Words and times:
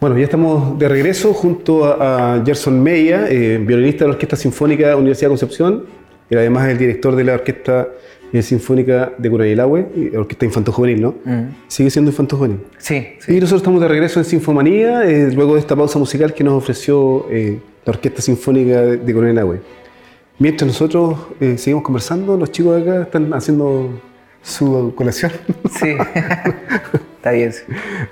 Bueno, 0.00 0.16
ya 0.16 0.24
estamos 0.24 0.78
de 0.78 0.88
regreso 0.88 1.34
junto 1.34 1.84
a, 1.84 2.36
a 2.36 2.44
Gerson 2.44 2.82
Meia, 2.82 3.26
eh, 3.28 3.58
violinista 3.58 4.04
de 4.04 4.08
la 4.08 4.14
Orquesta 4.14 4.34
Sinfónica 4.34 4.84
de 4.84 4.90
la 4.92 4.96
Universidad 4.96 5.28
de 5.28 5.32
Concepción, 5.32 5.84
y 6.30 6.36
además 6.36 6.70
el 6.70 6.78
director 6.78 7.14
de 7.14 7.22
la 7.22 7.34
Orquesta 7.34 7.86
eh, 8.32 8.40
Sinfónica 8.40 9.12
de 9.18 9.28
Curayelahue, 9.28 9.88
y 9.94 10.16
Orquesta 10.16 10.46
Infanto 10.46 10.72
Juvenil, 10.72 11.02
¿no? 11.02 11.14
Sigue 11.68 11.90
siendo 11.90 12.10
Infanto 12.10 12.38
Juvenil. 12.38 12.60
Sí, 12.78 13.08
Y 13.28 13.34
nosotros 13.34 13.60
estamos 13.60 13.78
de 13.82 13.88
regreso 13.88 14.20
en 14.20 14.24
Sinfomanía, 14.24 15.04
eh, 15.04 15.32
luego 15.34 15.52
de 15.52 15.60
esta 15.60 15.76
pausa 15.76 15.98
musical 15.98 16.32
que 16.32 16.44
nos 16.44 16.54
ofreció 16.54 17.26
eh, 17.30 17.60
la 17.84 17.90
Orquesta 17.90 18.22
Sinfónica 18.22 18.80
de, 18.80 19.12
Curayelahue. 19.12 19.60
Mientras 20.38 20.66
nosotros 20.66 21.18
eh, 21.40 21.58
seguimos 21.58 21.84
conversando, 21.84 22.38
los 22.38 22.50
chicos 22.50 22.76
de 22.76 22.90
acá 22.90 23.02
están 23.02 23.34
haciendo 23.34 24.00
su 24.40 24.94
colación. 24.96 25.32
sí. 25.78 25.94
Está 27.20 27.32
bien. 27.32 27.52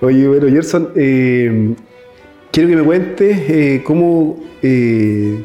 Oye, 0.02 0.28
bueno, 0.28 0.48
Gerson, 0.48 0.90
eh, 0.94 1.74
quiero 2.52 2.68
que 2.68 2.76
me 2.76 2.82
cuentes 2.82 3.38
eh, 3.48 3.80
cómo, 3.82 4.38
eh, 4.62 5.44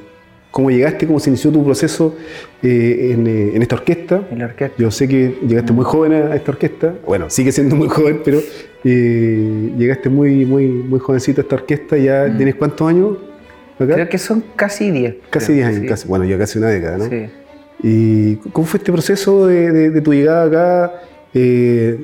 cómo 0.52 0.70
llegaste, 0.70 1.08
cómo 1.08 1.18
se 1.22 1.30
inició 1.30 1.50
tu 1.50 1.64
proceso 1.64 2.14
en, 2.62 3.26
en 3.26 3.62
esta 3.62 3.76
orquesta. 3.76 4.22
En 4.32 4.40
la 4.40 4.46
orquesta. 4.48 4.76
Yo 4.78 4.92
sé 4.92 5.08
que 5.08 5.38
llegaste 5.48 5.72
muy 5.72 5.86
joven 5.86 6.12
a 6.12 6.36
esta 6.36 6.52
orquesta. 6.52 6.94
Bueno, 7.08 7.30
sigue 7.30 7.54
siendo 7.54 7.76
muy 7.78 7.88
joven, 7.88 8.20
pero 8.26 8.40
llegaste 8.84 10.10
muy, 10.10 10.46
muy, 10.46 10.68
muy 10.68 11.00
jovencito 11.00 11.40
a 11.40 11.44
esta 11.44 11.56
orquesta. 11.56 11.98
¿Ya 11.98 12.36
tienes 12.36 12.56
cuántos 12.56 12.86
años 12.90 13.18
acá? 13.80 13.94
Creo 13.94 14.10
que 14.10 14.18
son 14.18 14.44
casi 14.58 14.92
10. 14.92 15.16
casi 15.30 15.46
creo, 15.46 15.56
10 15.56 15.68
años, 15.68 15.80
sí. 15.84 15.88
casi, 15.88 16.08
bueno, 16.10 16.26
ya 16.26 16.38
casi 16.38 16.60
una 16.60 16.68
década, 16.68 16.98
¿no? 16.98 17.06
Sí. 17.10 17.26
¿Y 17.82 18.36
cómo 18.52 18.68
fue 18.68 18.78
este 18.80 18.92
proceso 18.92 19.48
de, 19.48 19.72
de- 19.72 19.90
de 19.90 20.02
tu 20.02 20.14
llegada 20.14 20.46
acá? 20.46 20.94
Eh, 21.34 21.98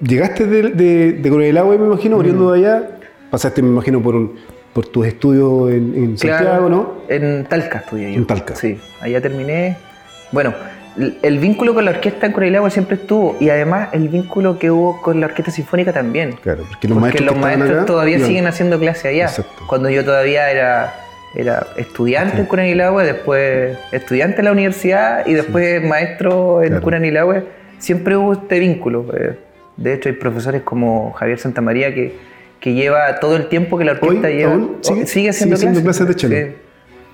¿Llegaste 0.00 0.46
de, 0.46 0.62
de, 0.70 1.12
de 1.12 1.30
Coronelagua, 1.30 1.76
me 1.76 1.86
imagino, 1.86 2.16
oriundo 2.16 2.52
de 2.52 2.58
allá? 2.60 2.88
Pasaste, 3.30 3.62
me 3.62 3.68
imagino, 3.68 4.02
por, 4.02 4.86
tus 4.90 5.06
estudios 5.06 5.70
en, 5.70 5.94
en 5.94 6.18
Santiago, 6.18 6.68
¿no? 6.68 6.94
En 7.08 7.44
Talca 7.44 7.78
estudié 7.78 8.12
yo. 8.12 8.18
En 8.18 8.26
Talca. 8.26 8.54
Sí, 8.56 8.78
allá 9.00 9.20
terminé. 9.20 9.76
Bueno, 10.32 10.52
el- 11.22 11.38
vínculo 11.38 11.74
con 11.74 11.84
la 11.84 11.92
orquesta 11.92 12.26
en 12.26 12.32
Corelagua 12.32 12.70
siempre 12.70 12.96
estuvo 12.96 13.36
y 13.40 13.48
además 13.50 13.90
el 13.92 14.08
vínculo 14.08 14.58
que 14.58 14.70
hubo 14.70 15.00
con 15.00 15.20
la 15.20 15.26
orquesta 15.26 15.50
sinfónica 15.50 15.92
también. 15.92 16.32
Claro, 16.42 16.64
porque 16.68 16.88
los 16.88 16.98
Porque 16.98 17.00
maestros, 17.00 17.24
los 17.26 17.34
que 17.34 17.38
estaban 17.38 17.58
maestros 17.58 17.78
acá 17.82 17.86
todavía 17.86 18.18
siguen 18.26 18.46
haciendo 18.46 18.78
clase 18.78 19.08
allá. 19.08 19.24
Exacto. 19.24 19.62
Cuando 19.66 19.90
yo 19.90 20.04
todavía 20.04 20.50
era, 20.50 20.94
era 21.34 21.66
estudiante 21.76 22.38
en 22.40 22.46
Curanilahue, 22.46 23.04
después 23.04 23.76
estudiante 23.92 24.38
en 24.40 24.44
la 24.46 24.52
universidad 24.52 25.26
y 25.26 25.34
después 25.34 25.82
maestro 25.84 26.62
en 26.62 26.68
Claro. 26.70 26.82
Curanilahue, 26.82 27.44
siempre 27.78 28.16
hubo 28.16 28.32
este 28.32 28.58
vínculo. 28.58 29.06
eh. 29.14 29.36
De 29.76 29.94
hecho, 29.94 30.08
hay 30.08 30.14
profesores 30.16 30.62
como 30.62 31.12
Javier 31.12 31.38
Santamaría 31.38 31.94
que, 31.94 32.14
que 32.60 32.74
lleva 32.74 33.18
todo 33.20 33.36
el 33.36 33.48
tiempo 33.48 33.78
que 33.78 33.84
la 33.84 33.92
orquesta 33.92 34.28
¿Hoy? 34.28 34.34
lleva. 34.34 34.52
¿Aún? 34.52 34.76
¿Sigue? 34.80 35.06
sigue 35.06 35.28
haciendo 35.30 35.56
¿Sigue 35.56 35.72
clases. 35.72 36.06
clases 36.06 36.30
de? 36.30 36.48
Sí. 36.50 36.54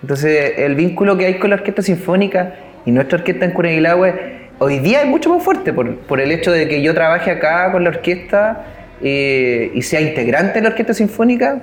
Entonces, 0.03 0.53
el 0.59 0.75
vínculo 0.75 1.17
que 1.17 1.27
hay 1.27 1.35
con 1.39 1.51
la 1.51 1.57
orquesta 1.57 1.83
sinfónica 1.83 2.55
y 2.87 2.93
nuestra 2.93 3.19
orquesta 3.19 3.45
en 3.45 3.51
Curanilahue 3.53 4.39
hoy 4.59 4.79
día 4.81 5.03
es 5.03 5.07
mucho 5.07 5.31
más 5.31 5.43
fuerte 5.43 5.73
por, 5.73 5.97
por 5.99 6.21
el 6.21 6.33
hecho 6.33 6.53
de 6.53 6.69
que 6.69 6.83
yo 6.83 6.95
trabaje 6.95 7.31
acá 7.31 7.71
con 7.73 7.85
la 7.85 7.91
orquesta 7.91 8.65
eh, 9.01 9.71
y 9.75 9.83
sea 9.83 10.01
integrante 10.01 10.55
de 10.55 10.63
la 10.63 10.69
orquesta 10.71 10.95
sinfónica, 10.95 11.63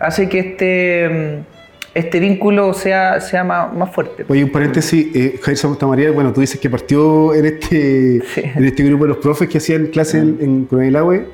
hace 0.00 0.28
que 0.28 0.38
este, 0.40 1.08
mm, 1.08 1.61
este 1.94 2.20
vínculo 2.20 2.72
sea, 2.74 3.20
sea 3.20 3.44
más, 3.44 3.72
más 3.74 3.92
fuerte. 3.94 4.24
Oye, 4.28 4.44
un 4.44 4.50
paréntesis, 4.50 5.06
eh, 5.14 5.38
Jair 5.42 5.56
Santa 5.56 5.86
María, 5.86 6.10
bueno, 6.10 6.32
tú 6.32 6.40
dices 6.40 6.58
que 6.60 6.70
partió 6.70 7.34
en 7.34 7.46
este, 7.46 8.20
Sí. 8.34 8.42
en 8.54 8.64
este 8.64 8.82
grupo 8.84 9.04
de 9.04 9.08
los 9.08 9.18
profes 9.18 9.48
que 9.48 9.58
hacían 9.58 9.86
clases 9.86 10.22
en, 10.22 10.38
en 10.40 10.64
Coronelagüe. 10.66 11.24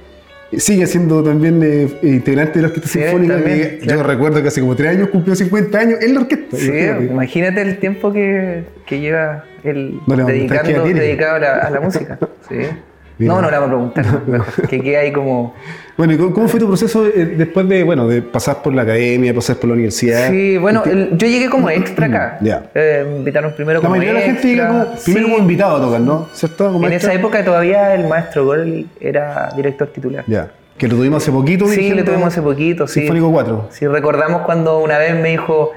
Sigue 0.56 0.86
siendo 0.86 1.23
también 1.23 1.61
eh, 1.62 1.89
integrante 2.03 2.55
de 2.55 2.62
la 2.62 2.69
Orquesta 2.69 2.89
Sí, 2.89 2.98
Sinfónica. 3.01 3.34
también, 3.34 3.59
que 3.61 3.79
claro. 3.81 4.01
Yo 4.01 4.06
recuerdo 4.06 4.41
que 4.42 4.48
hace 4.48 4.61
como 4.62 4.75
tres 4.75 4.97
años 4.97 5.09
cumplió 5.11 5.34
50 5.36 5.79
años 5.79 5.98
en 6.01 6.14
la 6.14 6.20
orquesta. 6.20 6.56
Sí, 6.56 6.69
imagínate. 6.69 7.05
imagínate 7.05 7.62
el 7.62 7.79
tiempo 7.79 8.12
que, 8.12 8.64
que 8.86 8.98
lleva 9.01 9.45
él 9.62 10.01
No 10.06 10.17
dedicado 10.17 11.36
a 11.36 11.39
la, 11.39 11.55
a 11.58 11.70
la 11.70 11.80
música. 11.80 12.19
Sí. 12.48 12.55
Mira. 13.18 13.34
No, 13.34 13.42
no 13.42 13.51
le 13.51 13.58
vamos 13.58 13.90
a 13.90 13.95
preguntar, 13.95 14.67
que 14.68 14.80
quede 14.80 14.96
ahí 14.96 15.12
como... 15.12 15.55
Bueno, 15.96 16.12
¿y 16.12 16.17
cómo, 16.17 16.46
fue 16.46 16.61
tu 16.61 16.68
proceso 16.68 17.05
eh, 17.06 17.34
después 17.36 17.68
de, 17.68 17.83
bueno, 17.83 18.06
de 18.06 18.23
pasar 18.23 18.62
por 18.62 18.73
la 18.73 18.83
academia, 18.83 19.34
pasar 19.34 19.56
por 19.56 19.68
la 19.68 19.74
universidad? 19.74 20.30
Sí, 20.30 20.56
bueno, 20.56 20.84
el- 20.84 21.11
yo 21.18 21.27
llegué 21.27 21.51
como 21.51 21.68
extra 21.68 22.07
acá. 22.07 22.39
Ya. 22.40 22.70
Eh, 22.74 23.05
invitaron 23.18 23.52
primero 23.55 23.80
La 23.80 23.89
como 23.89 23.96
mayoría 23.96 24.12
de 24.14 24.20
la 24.20 24.33
gente 24.33 24.46
llega 24.48 24.64
extra. 24.68 24.84
como, 24.92 25.02
primero 25.05 25.27
Sí. 25.27 25.33
como 25.33 25.42
invitado 25.42 25.77
a 25.77 25.80
tocar, 25.80 26.01
¿no? 26.01 26.28
¿Cierto? 26.33 26.73
Como 26.73 26.86
En 26.86 26.92
extra. 26.92 27.12
esa 27.12 27.18
época 27.20 27.45
todavía 27.45 27.95
el 27.95 28.07
maestro 28.07 28.45
Gorley 28.45 28.86
era 29.01 29.51
director 29.57 29.89
titular. 29.89 30.23
Ya. 30.28 30.51
Que 30.77 30.86
lo 30.86 30.95
tuvimos 30.95 31.20
hace 31.24 31.33
poquito. 31.33 31.67
Sí, 31.67 31.92
le 31.92 32.05
tuvimos 32.05 32.28
hace 32.28 32.40
poquito, 32.40 32.86
sí. 32.86 33.01
Sinfónico 33.01 33.33
4. 33.33 33.68
Sí, 33.73 33.86
recordamos 33.89 34.42
cuando 34.42 34.78
una 34.78 34.96
vez 34.98 35.17
me 35.20 35.30
dijo, 35.30 35.73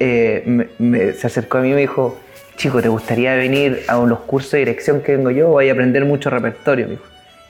eh, 0.00 0.42
me- 0.46 0.66
me- 0.78 1.12
se 1.12 1.28
acercó 1.28 1.58
a 1.58 1.60
mí 1.60 1.70
y 1.70 1.74
me 1.74 1.80
dijo, 1.82 2.16
chico, 2.56 2.80
¿te 2.82 2.88
gustaría 2.88 3.34
venir 3.34 3.82
a 3.88 3.96
los 3.96 4.20
cursos 4.20 4.52
de 4.52 4.58
dirección 4.58 5.00
que 5.00 5.16
vengo 5.16 5.30
yo? 5.30 5.48
Voy 5.48 5.68
a 5.68 5.72
aprender 5.72 6.04
mucho 6.04 6.30
repertorio, 6.30 6.86
me 6.86 6.92
dijo. 6.92 7.04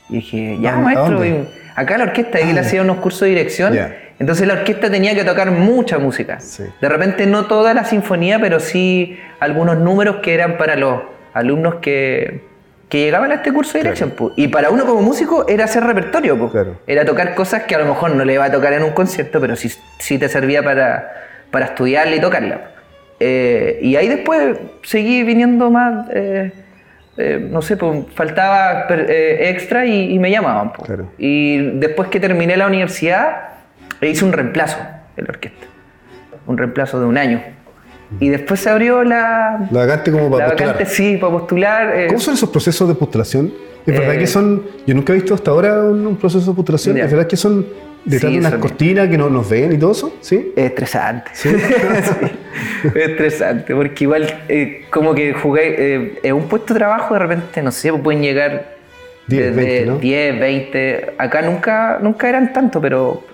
Y 0.09 0.15
dije, 0.17 0.59
ya, 0.61 0.71
¿A 0.71 0.73
dónde? 0.95 0.95
maestro, 0.95 1.51
acá 1.75 1.99
la 1.99 2.05
orquesta, 2.05 2.41
y 2.41 2.51
él 2.51 2.59
Ah. 2.59 2.63
hacía 2.63 2.83
unos 2.83 2.99
cursos 2.99 3.21
de 3.23 3.29
dirección. 3.29 3.79
Entonces 4.19 4.47
la 4.47 4.55
orquesta 4.55 4.91
tenía 4.91 5.15
que 5.15 5.25
tocar 5.25 5.51
mucha 5.51 5.99
música. 5.99 6.39
Sí. 6.41 6.65
De 6.81 6.89
repente 6.89 7.27
no 7.27 7.47
toda 7.47 7.75
la 7.75 7.85
sinfonía, 7.85 8.39
pero 8.41 8.61
sí 8.61 9.19
algunos 9.41 9.79
números 9.79 10.17
que 10.23 10.35
eran 10.35 10.59
para 10.59 10.77
los 10.77 11.01
alumnos 11.35 11.77
que, 11.77 12.43
que 12.89 12.99
llegaban 13.01 13.33
a 13.33 13.37
este 13.37 13.53
curso 13.53 13.73
de 13.75 13.81
dirección. 13.85 14.15
Y 14.37 14.49
para 14.49 14.71
uno 14.71 14.85
como 14.85 15.01
músico 15.03 15.47
era 15.49 15.65
hacer 15.65 15.83
repertorio. 15.83 16.51
Claro. 16.51 16.77
Era 16.87 17.05
tocar 17.05 17.35
cosas 17.35 17.63
que 17.65 17.75
a 17.75 17.79
lo 17.79 17.87
mejor 17.87 18.15
no 18.15 18.25
le 18.25 18.35
iba 18.35 18.45
a 18.45 18.53
tocar 18.53 18.73
en 18.75 18.83
un 18.85 18.91
concierto, 18.93 19.41
pero 19.41 19.57
sí, 19.57 19.73
sí 19.99 20.19
te 20.19 20.29
servía 20.29 20.63
para, 20.63 21.11
para 21.51 21.67
estudiarla 21.67 22.15
y 22.15 22.21
tocarla. 22.21 22.61
Eh, 23.25 23.79
y 23.83 23.95
ahí 23.95 24.09
después 24.09 24.57
seguí 24.83 25.23
viniendo 25.23 25.71
más, 25.71 26.09
eh, 26.13 26.51
eh, 27.17 27.49
no 27.51 27.63
sé, 27.63 27.77
pues, 27.77 28.05
faltaba 28.15 28.87
extra 28.91 29.87
y, 29.87 30.13
y 30.13 30.19
me 30.19 30.29
llamaban. 30.31 30.73
pues. 30.73 30.87
Claro. 30.89 31.09
Y 31.19 31.59
después 31.79 32.09
que 32.09 32.19
terminé 32.19 32.57
la 32.57 32.67
universidad, 32.67 33.37
hice 34.01 34.25
un 34.25 34.33
reemplazo 34.33 34.79
en 35.17 35.25
la 35.25 35.31
orquesta. 35.31 35.67
Un 36.49 36.59
reemplazo 36.59 36.99
de 36.99 37.07
un 37.07 37.17
año. 37.17 37.41
Y 38.19 38.29
después 38.29 38.59
se 38.59 38.69
abrió 38.71 39.05
la, 39.05 39.69
La 39.71 39.81
vacante 39.87 40.11
como 40.11 40.29
para 40.31 40.45
la 40.47 40.51
postular. 40.51 40.75
vacante, 40.75 40.93
sí, 40.93 41.17
para 41.17 41.33
postular. 41.33 41.95
¿Cómo 42.09 42.19
son 42.19 42.35
esos 42.35 42.51
procesos 42.51 42.89
de 42.89 42.95
postulación? 42.97 43.53
Es 43.87 43.99
verdad 43.99 44.17
que 44.19 44.27
son. 44.27 44.65
Yo 44.87 44.95
nunca 44.95 45.13
he 45.13 45.17
visto 45.17 45.35
hasta 45.35 45.51
ahora 45.53 45.81
un, 45.85 46.07
un 46.07 46.17
proceso 46.17 46.51
de 46.51 46.57
postulación. 46.57 46.97
Ya. 46.97 47.05
Es 47.05 47.11
verdad 47.13 47.27
que 47.29 47.37
son 47.37 47.65
detrás 48.05 48.31
Sí, 48.33 48.39
de 48.41 48.47
unas 48.47 48.55
cortinas 48.57 49.09
que 49.09 49.19
no 49.19 49.31
nos 49.31 49.49
ven 49.49 49.73
y 49.73 49.79
todo 49.79 49.93
eso. 49.93 50.17
¿Sí? 50.21 50.53
Es 50.57 50.65
estresante. 50.65 51.31
Sí. 51.35 51.51
Sí, 52.83 52.89
Es 52.89 52.97
estresante, 53.11 53.75
porque 53.75 54.05
igual 54.05 54.43
eh, 54.49 54.85
como 54.91 55.15
que 55.15 55.33
jugué 55.33 55.95
eh, 55.95 56.19
en 56.23 56.35
un 56.35 56.49
puesto 56.49 56.75
de 56.75 56.81
trabajo, 56.81 57.15
de 57.15 57.21
repente, 57.21 57.63
no 57.63 57.71
sé, 57.71 57.91
pues 57.91 58.03
pueden 58.03 58.23
llegar 58.23 58.75
10, 59.29 59.55
desde 59.57 59.65
20, 59.65 59.87
¿no? 59.87 59.99
10, 59.99 60.41
20. 60.41 61.13
Acá 61.17 61.43
nunca, 61.43 61.99
nunca 62.03 62.29
eran 62.29 62.53
tanto, 62.53 62.81
pero, 62.81 63.25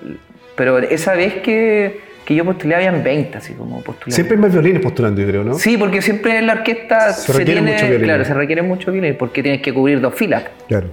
pero 0.55 0.79
esa 0.79 1.15
vez 1.15 1.35
que, 1.37 2.01
que 2.25 2.35
yo 2.35 2.45
postulé 2.45 2.75
habían 2.77 3.03
20, 3.03 3.39
así 3.39 3.55
como 3.55 3.83
postulé. 3.83 4.15
Siempre 4.15 4.37
hay 4.37 4.43
más 4.43 4.53
violines 4.53 4.83
postulando, 4.83 5.21
yo 5.21 5.27
creo, 5.29 5.45
¿no? 5.45 5.55
Sí, 5.55 5.77
porque 5.77 6.01
siempre 6.03 6.39
en 6.39 6.47
la 6.47 6.53
orquesta 6.53 7.13
Se 7.13 7.33
se, 7.33 7.39
requiere 7.39 7.61
tiene, 7.61 7.73
mucho 7.73 7.87
violín. 7.87 8.05
claro, 8.05 8.25
se 8.25 8.35
requiere 8.35 8.63
mucho 8.63 8.93
violín, 8.93 9.17
porque 9.19 9.43
tienes 9.43 9.63
que 9.63 9.73
cubrir 9.73 10.01
dos 10.01 10.15
filas. 10.15 10.45
Claro. 10.69 10.89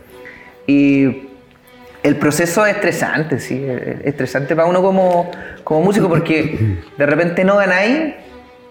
Y 0.65 1.24
el 2.05 2.17
proceso 2.17 2.63
es 2.67 2.75
estresante, 2.75 3.39
sí, 3.39 3.65
es 3.67 3.97
estresante 4.05 4.55
para 4.55 4.67
uno 4.67 4.83
como, 4.83 5.31
como 5.63 5.81
músico 5.81 6.07
porque 6.07 6.77
de 6.95 7.05
repente 7.05 7.43
no 7.43 7.57
ganáis 7.57 8.13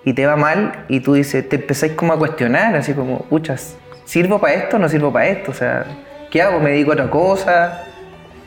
y 0.04 0.12
te 0.12 0.24
va 0.24 0.36
mal 0.36 0.84
y 0.88 1.00
tú 1.00 1.14
dices, 1.14 1.48
te 1.48 1.56
empezáis 1.56 1.94
como 1.94 2.12
a 2.12 2.18
cuestionar, 2.18 2.76
así 2.76 2.92
como, 2.92 3.22
puchas, 3.24 3.76
¿sirvo 4.04 4.40
para 4.40 4.54
esto 4.54 4.76
o 4.76 4.78
no 4.78 4.88
sirvo 4.88 5.12
para 5.12 5.26
esto? 5.26 5.50
O 5.50 5.54
sea, 5.54 5.84
¿qué 6.30 6.42
hago? 6.42 6.60
¿Me 6.60 6.70
dedico 6.70 6.92
a 6.92 6.94
otra 6.94 7.10
cosa? 7.10 7.82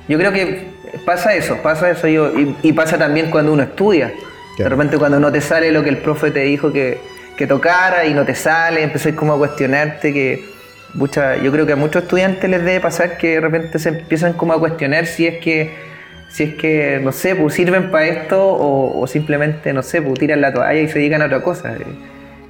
Yo 0.07 0.17
creo 0.17 0.31
que 0.31 0.69
pasa 1.05 1.35
eso, 1.35 1.57
pasa 1.61 1.89
eso 1.89 2.07
yo, 2.07 2.31
y, 2.39 2.55
y 2.63 2.71
pasa 2.71 2.97
también 2.97 3.29
cuando 3.29 3.51
uno 3.51 3.63
estudia. 3.63 4.13
De 4.57 4.69
repente 4.69 4.97
cuando 4.97 5.19
no 5.19 5.33
te 5.33 5.41
sale 5.41 5.69
lo 5.73 5.83
que 5.83 5.89
el 5.89 5.97
profe 5.97 6.31
te 6.31 6.39
dijo 6.41 6.71
que, 6.71 6.97
que 7.35 7.45
tocara 7.45 8.05
y 8.05 8.13
no 8.13 8.23
te 8.23 8.35
sale, 8.35 8.83
empezáis 8.83 9.15
como 9.15 9.33
a 9.33 9.37
cuestionarte 9.37 10.13
que, 10.13 10.56
pucha, 10.97 11.37
yo 11.37 11.51
creo 11.51 11.65
que 11.65 11.73
a 11.73 11.75
muchos 11.75 12.03
estudiantes 12.03 12.49
les 12.49 12.63
debe 12.63 12.79
pasar 12.79 13.17
que 13.17 13.31
de 13.35 13.39
repente 13.41 13.79
se 13.79 13.89
empiezan 13.89 14.33
como 14.33 14.53
a 14.53 14.59
cuestionar 14.59 15.05
si 15.05 15.27
es 15.27 15.37
que, 15.43 15.71
si 16.29 16.43
es 16.43 16.55
que, 16.55 16.99
no 17.03 17.11
sé, 17.11 17.35
pues 17.35 17.53
sirven 17.53 17.91
para 17.91 18.05
esto 18.07 18.43
o, 18.43 18.99
o 18.99 19.07
simplemente, 19.07 19.73
no 19.73 19.83
sé, 19.83 20.01
pues 20.01 20.19
tiran 20.19 20.41
la 20.41 20.53
toalla 20.53 20.79
y 20.81 20.87
se 20.87 20.99
dedican 20.99 21.21
a 21.21 21.25
otra 21.25 21.41
cosa. 21.41 21.73
Eh, 21.73 21.85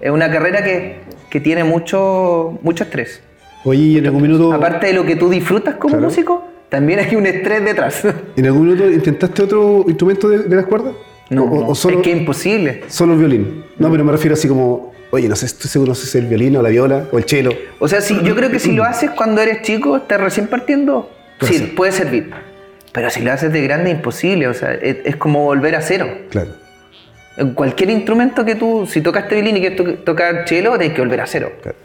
Es 0.01 0.11
una 0.11 0.29
carrera 0.31 0.63
que, 0.63 0.99
que 1.29 1.39
tiene 1.39 1.63
mucho, 1.63 2.59
mucho 2.61 2.83
estrés. 2.83 3.21
Oye, 3.63 3.81
¿y 3.81 3.97
en 3.97 4.05
algún 4.05 4.21
minuto. 4.21 4.53
Aparte 4.53 4.87
de 4.87 4.93
lo 4.93 5.03
que 5.05 5.15
tú 5.15 5.29
disfrutas 5.29 5.75
como 5.75 5.93
Claro. 5.95 6.07
músico, 6.07 6.47
también 6.69 6.99
hay 6.99 7.15
un 7.15 7.25
estrés 7.25 7.63
detrás. 7.65 8.03
¿En 8.37 8.45
algún 8.45 8.67
minuto 8.67 8.89
intentaste 8.89 9.43
otro 9.43 9.83
instrumento 9.87 10.29
de, 10.29 10.39
de 10.43 10.55
las 10.55 10.65
cuerdas? 10.65 10.93
No, 11.29 11.43
¿O, 11.43 11.59
o 11.65 11.67
no, 11.69 11.75
solo, 11.75 11.97
es 11.97 12.03
que 12.03 12.11
es 12.13 12.17
imposible. 12.19 12.83
solo 12.87 13.13
el 13.13 13.19
violín? 13.19 13.63
No, 13.77 13.91
pero 13.91 14.03
me 14.05 14.11
refiero 14.11 14.33
así 14.35 14.47
como. 14.47 14.93
Oye, 15.11 15.29
no 15.29 15.35
sé, 15.35 15.45
estoy 15.45 15.69
seguro 15.69 15.89
no 15.91 15.95
sé 15.95 16.03
si 16.07 16.17
es 16.17 16.23
el 16.23 16.29
violín 16.29 16.55
o 16.57 16.61
la 16.61 16.69
viola 16.69 17.05
o 17.11 17.17
el 17.17 17.23
cello. 17.23 17.51
O 17.79 17.87
sea, 17.87 18.01
si, 18.01 18.21
yo 18.23 18.35
creo 18.35 18.51
que 18.51 18.59
si 18.59 18.73
lo 18.73 18.83
haces 18.83 19.11
cuando 19.11 19.41
eres 19.41 19.61
chico, 19.61 19.97
estás 19.97 20.19
recién 20.19 20.47
partiendo, 20.47 21.09
Puede 21.39 21.53
sí, 21.53 21.59
ser. 21.59 21.75
puede 21.75 21.91
servir. 21.91 22.31
Pero 22.91 23.09
si 23.09 23.21
lo 23.21 23.31
haces 23.31 23.53
de 23.53 23.61
grande, 23.61 23.89
imposible. 23.91 24.47
O 24.47 24.53
sea, 24.53 24.73
es, 24.73 24.97
es 25.05 25.15
como 25.15 25.43
volver 25.43 25.75
a 25.75 25.81
cero. 25.81 26.09
Claro. 26.29 26.49
En 27.37 27.53
cualquier 27.53 27.91
instrumento 27.91 28.43
que 28.43 28.55
tú, 28.55 28.87
si 28.89 29.01
tocas 29.01 29.29
violín 29.29 29.57
y 29.57 29.59
quieres 29.61 29.77
to- 29.77 29.93
tocar 29.99 30.47
cello, 30.47 30.77
tienes 30.77 30.95
que 30.95 31.01
volver 31.01 31.21
a 31.21 31.27
cero. 31.27 31.51
Claro. 31.61 31.77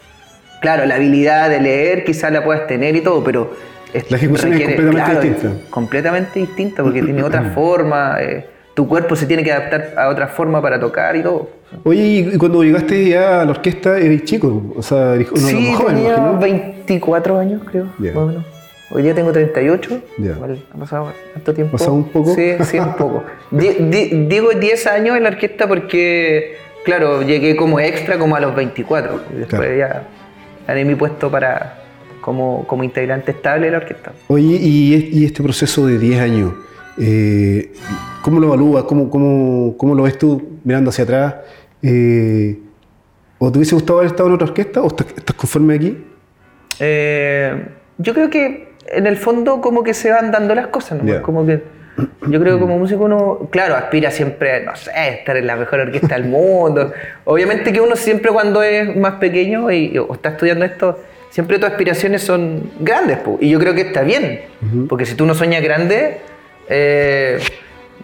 Claro, 0.63 0.87
la 0.87 0.95
habilidad 0.95 1.51
de 1.51 1.61
leer 1.61 2.05
quizás 2.05 2.33
la 2.33 2.43
puedas 2.43 2.67
tener 2.67 2.97
y 2.97 3.03
todo, 3.03 3.23
pero... 3.23 3.55
es- 3.93 4.11
La 4.11 4.17
ejecución 4.17 4.55
es 4.55 4.75
completamente 4.77 5.29
distinta. 5.29 5.71
Completamente 5.71 6.39
distinta 6.41 6.83
porque 6.83 7.03
tiene 7.03 7.23
otra 7.23 7.43
forma. 7.55 8.17
eh, 8.21 8.47
tu 8.75 8.89
cuerpo 8.89 9.17
se 9.17 9.27
tiene 9.27 9.43
que 9.45 9.53
adaptar 9.53 9.95
a 9.97 10.09
otra 10.09 10.29
forma 10.29 10.61
para 10.63 10.79
tocar 10.81 11.15
y 11.17 11.23
todo. 11.23 11.51
Oye, 11.85 12.03
y 12.35 12.39
cuando 12.39 12.63
llegaste 12.63 13.09
ya 13.09 13.41
a 13.43 13.45
la 13.45 13.51
orquesta, 13.53 13.99
eres 13.99 14.25
chico, 14.25 14.73
o 14.77 14.83
sea, 14.83 15.15
eres 15.15 15.31
uno 15.33 15.47
de 15.47 15.53
los 15.53 15.63
sí, 15.63 15.73
jóvenes, 15.75 16.03
tenía 16.05 16.17
imagino. 16.19 16.39
24 16.39 17.39
años, 17.39 17.63
creo, 17.71 17.87
Ya. 17.99 18.13
más 18.13 18.17
o 18.23 18.27
menos. 18.27 18.45
Hoy 18.95 19.03
día 19.03 19.15
tengo 19.15 19.33
38. 19.33 20.01
Ya. 20.19 20.33
Igual 20.33 20.63
ha 20.71 20.77
pasado 20.79 21.13
tanto 21.33 21.55
tiempo. 21.55 21.73
¿Pasado 21.79 21.95
un 21.95 22.05
poco? 22.11 22.35
Sí, 22.35 22.53
sí, 22.65 22.79
un 22.79 22.93
poco. 22.95 23.25
Di- 23.51 23.77
di- 23.89 24.27
digo 24.29 24.51
10 24.51 24.87
años 24.87 25.17
en 25.17 25.23
la 25.23 25.31
orquesta 25.31 25.67
porque, 25.67 26.57
claro, 26.85 27.23
llegué 27.23 27.57
como 27.57 27.81
extra 27.81 28.19
como 28.19 28.37
a 28.37 28.41
los 28.41 28.55
24. 28.55 29.21
Y 29.35 29.39
después 29.39 29.61
Claro. 29.63 29.77
ya 29.77 30.03
gané 30.67 30.85
mi 30.85 30.95
puesto 30.95 31.31
para 31.31 31.79
como, 32.21 32.67
como 32.67 32.85
integrante 32.85 33.31
estable 33.33 33.67
de 33.67 33.73
la 33.73 33.79
orquesta. 33.79 34.13
Oye, 34.29 34.59
y, 34.61 35.09
y 35.11 35.25
este 35.25 35.43
proceso 35.43 35.87
de 35.87 35.99
10 35.99 36.21
años, 36.21 36.53
eh, 36.99 37.73
¿cómo 38.23 38.41
lo 38.41 38.49
evalúas? 38.49 38.85
¿Cómo, 38.85 39.11
cómo, 39.11 39.77
cómo 39.77 39.95
lo 39.95 40.05
ves 40.05 40.19
tú 40.19 40.59
mirando 40.65 40.91
hacia 40.91 41.05
atrás? 41.05 41.35
Eh, 41.83 42.59
¿O 43.39 43.51
te 43.51 43.59
hubiese 43.59 43.75
gustado 43.75 43.99
haber 43.99 44.11
estado 44.11 44.29
en 44.29 44.35
otra 44.35 44.49
orquesta 44.49 44.83
o 44.83 44.87
estás, 44.87 45.07
estás 45.17 45.37
conforme 45.37 45.75
aquí? 45.75 46.05
Eh, 46.79 47.67
yo 47.99 48.15
creo 48.15 48.31
que 48.31 48.73
en 48.87 49.07
el 49.07 49.17
fondo 49.17 49.61
como 49.61 49.83
que 49.83 49.95
se 49.95 50.11
van 50.11 50.31
dando 50.31 50.55
las 50.55 50.69
cosas, 50.69 51.03
¿no? 51.03 51.23
Como 51.23 51.45
que 51.47 51.63
yo 52.27 52.41
creo 52.41 52.55
que 52.55 52.61
como 52.61 52.79
músico 52.79 53.05
uno, 53.05 53.49
claro, 53.51 53.77
aspira 53.77 54.11
siempre, 54.11 54.65
no 54.65 54.75
sé, 54.77 54.91
estar 55.11 55.37
en 55.37 55.47
la 55.47 55.57
mejor 55.57 55.81
orquesta 55.81 56.15
del 56.15 56.25
mundo. 56.25 56.93
Obviamente 57.25 57.73
que 57.73 57.81
uno 57.81 57.97
siempre 57.97 58.31
cuando 58.31 58.63
es 58.63 58.97
más 58.97 59.15
pequeño 59.15 59.71
y, 59.71 59.99
o 59.99 60.15
está 60.15 60.31
estudiando 60.31 60.65
esto, 60.65 61.01
siempre 61.31 61.59
tus 61.59 61.69
aspiraciones 61.69 62.23
son 62.23 62.71
grandes, 62.81 63.19
po. 63.19 63.39
y 63.41 63.51
yo 63.51 63.59
creo 63.59 63.75
que 63.75 63.83
está 63.83 64.03
bien, 64.03 64.41
porque 64.89 65.05
si 65.05 65.15
tú 65.15 65.27
no 65.27 65.35
sueñas 65.35 65.63
grande, 65.63 66.19
eh, 66.69 67.39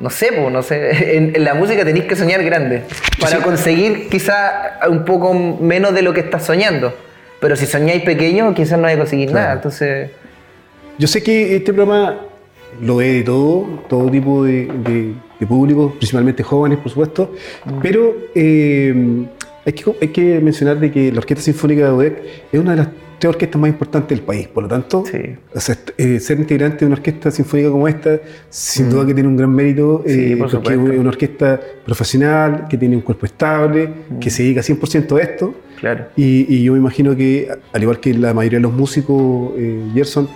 no 0.00 0.10
sé, 0.10 0.30
no 0.50 0.62
sé, 0.62 1.16
en, 1.16 1.34
en 1.34 1.44
la 1.44 1.54
música 1.54 1.84
tenéis 1.84 2.04
que 2.06 2.16
soñar 2.16 2.42
grande 2.44 2.82
para 3.20 3.38
conseguir 3.38 4.08
quizá 4.08 4.78
un 4.88 5.04
poco 5.04 5.34
menos 5.34 5.94
de 5.94 6.02
lo 6.02 6.12
que 6.12 6.20
estás 6.20 6.44
soñando. 6.44 6.92
Pero 7.40 7.54
si 7.56 7.66
soñáis 7.66 8.02
pequeño, 8.02 8.52
quizás 8.54 8.78
no 8.78 8.82
vais 8.84 8.96
a 8.96 8.98
conseguir 8.98 9.28
Claro. 9.30 9.42
nada. 9.44 9.54
Entonces, 9.54 10.10
Yo 10.98 11.06
sé 11.06 11.22
que 11.22 11.54
este 11.56 11.72
programa 11.72 12.18
lo 12.82 12.96
ve 12.96 13.12
de 13.12 13.22
todo, 13.22 13.84
todo 13.88 14.10
tipo 14.10 14.44
de, 14.44 14.66
de- 14.66 15.14
de 15.38 15.46
público, 15.46 15.92
principalmente 15.96 16.42
jóvenes, 16.42 16.78
por 16.78 16.90
supuesto, 16.90 17.32
pero 17.80 18.12
eh, 18.34 18.92
hay, 19.64 19.72
que, 19.72 19.84
hay 20.02 20.08
que 20.08 20.40
mencionar 20.40 20.78
de 20.80 20.90
que 20.90 21.12
la 21.12 21.18
Orquesta 21.20 21.44
Sinfónica 21.44 21.84
de 21.84 21.92
UDEC 21.92 22.22
es 22.52 22.58
una 22.60 22.72
de 22.72 22.76
las 22.78 22.88
tres 23.18 23.28
orquestas 23.30 23.60
más 23.60 23.68
importantes 23.70 24.16
del 24.16 24.24
país, 24.24 24.48
por 24.48 24.62
lo 24.64 24.68
tanto, 24.68 25.04
Sí. 25.10 25.18
o 25.54 25.60
sea, 25.60 25.74
est- 25.74 25.90
eh, 25.98 26.20
ser 26.20 26.38
integrante 26.38 26.80
de 26.80 26.86
una 26.86 26.94
orquesta 26.96 27.30
sinfónica 27.30 27.70
como 27.70 27.88
esta, 27.88 28.18
sin 28.48 28.88
duda 28.90 29.06
que 29.06 29.14
tiene 29.14 29.28
un 29.28 29.36
gran 29.36 29.52
mérito, 29.54 30.02
Mm. 30.04 30.08
Sí, 30.10 30.32
eh, 30.32 30.36
por 30.36 30.50
porque 30.50 30.72
es 30.74 30.78
una 30.78 31.08
orquesta 31.08 31.60
profesional, 31.84 32.66
que 32.68 32.76
tiene 32.76 32.96
un 32.96 33.02
cuerpo 33.02 33.26
estable, 33.26 33.88
Mm. 34.10 34.18
que 34.20 34.30
se 34.30 34.42
dedica 34.42 34.62
100% 34.62 35.16
a 35.16 35.22
esto, 35.22 35.54
claro. 35.80 36.06
y, 36.16 36.46
y 36.54 36.62
yo 36.62 36.72
me 36.72 36.78
imagino 36.78 37.16
que, 37.16 37.48
al 37.72 37.82
igual 37.82 37.98
que 38.00 38.14
la 38.14 38.32
mayoría 38.34 38.58
de 38.58 38.62
los 38.62 38.72
músicos, 38.72 39.52
eh, 39.56 39.82
Gerson, 39.94 40.28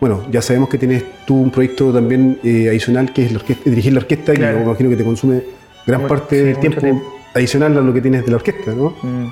bueno, 0.00 0.22
ya 0.30 0.42
sabemos 0.42 0.68
que 0.68 0.76
tienes 0.78 1.02
tú 1.26 1.34
un 1.36 1.50
proyecto 1.50 1.92
también 1.92 2.38
eh, 2.42 2.68
adicional 2.68 3.12
que 3.12 3.24
es 3.26 3.32
la 3.32 3.38
orquesta- 3.38 3.70
dirigir 3.70 3.92
la 3.92 4.00
orquesta, 4.00 4.34
Claro. 4.34 4.52
que 4.52 4.52
yo 4.54 4.58
me 4.60 4.70
imagino 4.70 4.90
que 4.90 4.96
te 4.96 5.04
consume 5.04 5.42
gran 5.86 6.06
parte 6.06 6.38
sí, 6.38 6.44
del 6.44 6.56
tiempo. 6.58 7.02
adicional 7.34 7.76
a 7.78 7.80
lo 7.80 7.92
que 7.94 8.00
tienes 8.00 8.24
de 8.24 8.30
la 8.30 8.36
orquesta, 8.36 8.72
¿no? 8.74 8.94
Mm. 9.02 9.28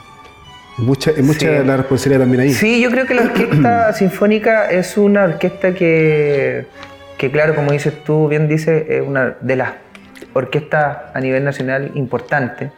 Es 0.79 0.79
mucha, 0.79 1.11
es 1.11 1.23
mucha 1.23 1.61
Sí. 1.61 1.67
la 1.67 1.77
responsabilidad 1.77 2.21
también 2.23 2.41
ahí. 2.43 2.53
Sí, 2.53 2.81
yo 2.83 2.91
creo 2.91 3.07
que 3.07 3.15
la 3.15 3.23
orquesta 3.23 3.93
sinfónica 3.95 4.71
es 4.71 4.97
una 4.97 5.25
orquesta 5.25 5.75
que, 5.75 6.67
que, 7.19 7.31
claro, 7.31 7.55
como 7.55 7.73
dices 7.73 7.93
tú, 8.05 8.29
bien 8.29 8.49
dices, 8.49 8.85
es 8.89 9.03
una 9.03 9.37
de 9.41 9.57
las 9.57 9.71
orquestas 10.33 10.99
a 11.15 11.21
nivel 11.21 11.45
nacional 11.45 11.91
importantes, 11.95 12.71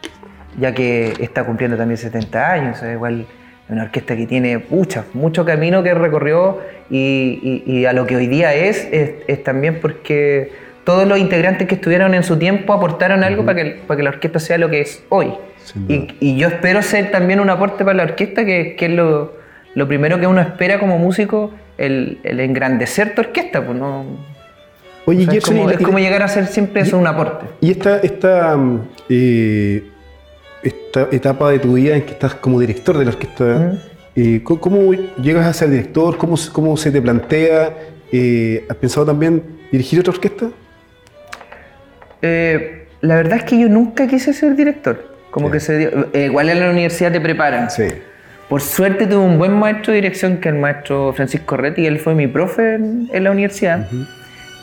ya 0.59 0.73
que 0.73 1.13
está 1.19 1.43
cumpliendo 1.45 1.77
también 1.77 1.97
70 1.97 2.51
años, 2.51 2.81
es 2.83 2.93
igual 2.93 3.25
una 3.69 3.83
orquesta 3.83 4.15
que 4.15 4.27
tiene 4.27 4.63
mucha, 4.69 5.05
mucho 5.13 5.45
camino 5.45 5.81
que 5.81 5.93
recorrió 5.93 6.59
y, 6.89 7.63
y- 7.65 7.71
y 7.79 7.85
a 7.85 7.93
lo 7.93 8.05
que 8.05 8.15
hoy 8.15 8.27
día 8.27 8.53
es, 8.53 8.87
es, 8.91 9.11
es 9.27 9.43
también 9.43 9.79
porque 9.81 10.51
todos 10.83 11.07
los 11.07 11.17
integrantes 11.17 11.67
que 11.67 11.75
estuvieron 11.75 12.13
en 12.13 12.23
su 12.23 12.37
tiempo 12.37 12.73
aportaron 12.73 13.23
algo 13.23 13.43
para, 13.43 13.63
que, 13.63 13.81
para 13.87 13.97
que 13.97 14.03
la 14.03 14.09
orquesta 14.11 14.39
sea 14.39 14.57
lo 14.59 14.69
que 14.69 14.81
es 14.81 15.03
hoy. 15.09 15.33
Y, 15.87 16.07
y 16.19 16.37
yo 16.37 16.47
espero 16.47 16.81
ser 16.81 17.11
también 17.11 17.39
un 17.39 17.49
aporte 17.49 17.83
para 17.83 17.97
la 17.97 18.03
orquesta, 18.03 18.45
que, 18.45 18.75
que 18.75 18.85
es 18.85 18.91
lo, 18.91 19.33
lo 19.73 19.87
primero 19.87 20.19
que 20.19 20.27
uno 20.27 20.41
espera 20.41 20.79
como 20.79 20.97
músico, 20.97 21.51
el, 21.77 22.19
el 22.23 22.39
engrandecer 22.39 23.15
tu 23.15 23.21
orquesta. 23.21 23.65
Pues 23.65 23.77
no, 23.77 24.05
Oye, 25.05 25.19
o 25.23 25.25
sea, 25.25 25.33
es, 25.33 25.43
Gerson, 25.45 25.57
como, 25.57 25.69
y- 25.69 25.73
es 25.73 25.79
como 25.81 25.99
llegar 25.99 26.21
a 26.23 26.27
ser 26.27 26.47
siempre 26.47 26.81
eso, 26.81 26.97
un 26.97 27.07
aporte. 27.07 27.45
Y 27.61 27.71
esta, 27.71 27.97
esta, 27.99 28.55
mm, 28.57 28.81
eh, 29.09 29.83
esta 30.63 31.07
etapa 31.11 31.51
de 31.51 31.59
tu 31.59 31.73
vida 31.73 31.95
en 31.95 32.03
que 32.03 32.11
estás 32.13 32.35
como 32.35 32.59
director 32.59 32.97
de 32.97 33.05
la 33.05 33.11
orquesta, 33.11 33.73
eh, 34.15 34.41
¿cómo, 34.43 34.59
cómo 34.61 34.93
llegas 35.21 35.45
a 35.45 35.53
ser 35.53 35.69
director? 35.69 36.17
¿Cómo, 36.17 36.37
se- 36.37 36.51
cómo 36.51 36.75
se 36.77 36.91
te 36.91 37.01
plantea? 37.01 37.73
Eh, 38.11 38.65
¿Has 38.69 38.77
pensado 38.77 39.05
también 39.05 39.43
dirigir 39.71 39.99
otra 39.99 40.13
orquesta? 40.13 40.47
La 43.01 43.15
verdad 43.15 43.37
es 43.39 43.43
que 43.43 43.59
yo 43.59 43.69
nunca 43.69 44.07
quise 44.07 44.33
ser 44.33 44.55
director. 44.55 45.14
Como 45.35 45.51
que 45.51 45.59
se 45.59 45.77
dio- 45.77 46.07
eh, 46.13 46.25
igual 46.25 46.49
en 46.49 46.61
la 46.61 46.69
universidad 46.69 47.11
te 47.11 47.19
preparan. 47.19 47.69
Sí. 47.69 47.87
Por 48.47 48.61
suerte 48.61 49.05
tuve 49.05 49.17
un 49.25 49.37
buen 49.37 49.51
maestro 49.53 49.91
de 49.91 49.97
dirección, 49.97 50.37
que 50.37 50.47
es 50.49 50.55
el 50.55 50.61
maestro 50.61 51.11
Francisco 51.13 51.57
Retti, 51.57 51.85
él 51.85 51.99
fue 51.99 52.15
mi 52.15 52.27
profe 52.27 52.75
en, 52.75 53.09
en 53.11 53.23
la 53.25 53.31
universidad. 53.31 53.87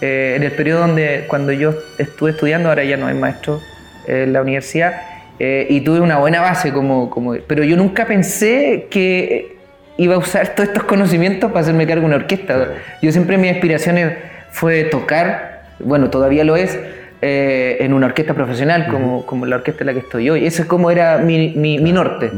Eh, 0.01 0.35
en 0.37 0.43
el 0.43 0.53
periodo 0.53 0.81
donde 0.81 1.27
cuando 1.29 1.53
yo 1.53 1.75
estuve 1.99 2.31
estudiando, 2.31 2.71
ahora 2.71 2.85
ya 2.85 2.97
no 2.97 3.07
hay 3.07 3.15
maestro 3.15 3.61
eh, 4.09 4.23
en 4.25 4.33
la 4.33 4.41
universidad, 4.41 4.95
eh, 5.39 5.67
y 5.69 5.83
tuve 5.83 6.01
una 6.01 6.19
buena 6.19 6.41
base, 6.41 6.73
como, 6.73 7.11
como, 7.11 7.35
pero 7.47 7.65
yo 7.65 7.77
nunca 7.77 8.07
pensé 8.07 8.87
que 8.91 9.57
iba 9.99 10.15
a 10.15 10.19
usar 10.19 10.55
todos 10.55 10.71
estos 10.71 10.85
conocimientos 10.85 11.51
para 11.51 11.61
hacerme 11.61 11.87
cargo 11.87 12.01
de 12.03 12.07
una 12.07 12.17
orquesta. 12.17 12.69
Yo 13.03 13.13
siempre 13.13 13.37
mis 13.37 13.53
aspiraciones 13.53 14.15
fue 14.53 14.85
tocar, 14.85 15.65
bueno, 15.81 16.09
todavía 16.09 16.45
lo 16.45 16.57
es, 16.57 16.79
eh, 17.23 17.77
en 17.81 17.93
una 17.95 18.07
orquesta 18.07 18.35
profesional 18.35 18.89
como, 18.89 19.25
como 19.25 19.47
la 19.47 19.57
orquesta 19.57 19.83
en 19.83 19.87
la 19.87 19.93
que 19.95 20.01
estoy 20.01 20.29
hoy. 20.29 20.45
Ese 20.45 20.63
es 20.63 20.69
como 20.69 20.91
era 20.91 21.19
mi, 21.19 21.51
mi- 21.57 21.79
mi 21.79 21.93
norte. 21.93 22.31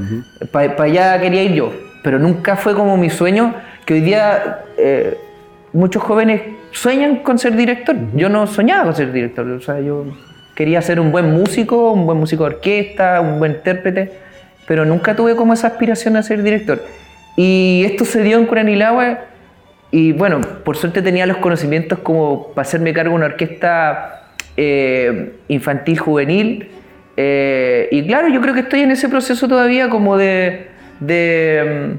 Para 0.52 0.82
allá 0.84 1.18
quería 1.20 1.42
ir 1.42 1.52
yo, 1.54 1.72
pero 2.02 2.18
nunca 2.18 2.54
fue 2.56 2.74
como 2.74 2.96
mi 2.98 3.08
sueño, 3.10 3.54
que 3.86 3.94
hoy 3.94 4.00
día 4.02 4.58
eh, 4.76 5.16
muchos 5.72 6.02
jóvenes 6.02 6.42
sueñan 6.70 7.16
con 7.16 7.38
ser 7.38 7.56
director. 7.56 7.96
Yo 8.14 8.28
no 8.28 8.46
soñaba 8.46 8.84
con 8.84 8.94
ser 8.94 9.10
director, 9.12 9.46
o 9.48 9.60
sea, 9.60 9.80
yo 9.80 10.04
quería 10.54 10.80
ser 10.82 11.00
un 11.00 11.10
buen 11.10 11.30
músico, 11.32 11.92
un 11.92 12.04
buen 12.06 12.18
músico 12.18 12.44
de 12.48 12.56
orquesta, 12.56 13.20
un 13.20 13.38
buen 13.38 13.52
intérprete, 13.52 14.12
pero 14.68 14.84
nunca 14.84 15.16
tuve 15.16 15.34
como 15.34 15.52
esa 15.54 15.68
aspiración 15.68 16.16
a 16.16 16.22
ser 16.22 16.42
director. 16.42 16.82
Y 17.36 17.82
esto 17.86 18.04
se 18.04 18.22
dio 18.22 18.38
en 18.38 18.46
Curanilagua 18.46 19.20
y 19.90 20.12
bueno, 20.12 20.40
por 20.64 20.76
suerte 20.76 21.02
tenía 21.02 21.26
los 21.26 21.38
conocimientos 21.38 21.98
como 22.00 22.48
para 22.48 22.62
hacerme 22.66 22.92
cargo 22.92 23.10
de 23.12 23.16
una 23.16 23.26
orquesta 23.26 24.23
eh, 24.56 25.32
infantil 25.49 25.99
juvenil. 25.99 26.68
eh, 27.16 27.88
y 27.90 28.06
claro, 28.06 28.28
yo 28.28 28.40
creo 28.40 28.54
que 28.54 28.61
estoy 28.61 28.80
en 28.80 28.90
ese 28.90 29.08
proceso 29.08 29.46
todavía 29.49 29.88
como 29.88 30.16
de, 30.16 30.68
de, 31.00 31.90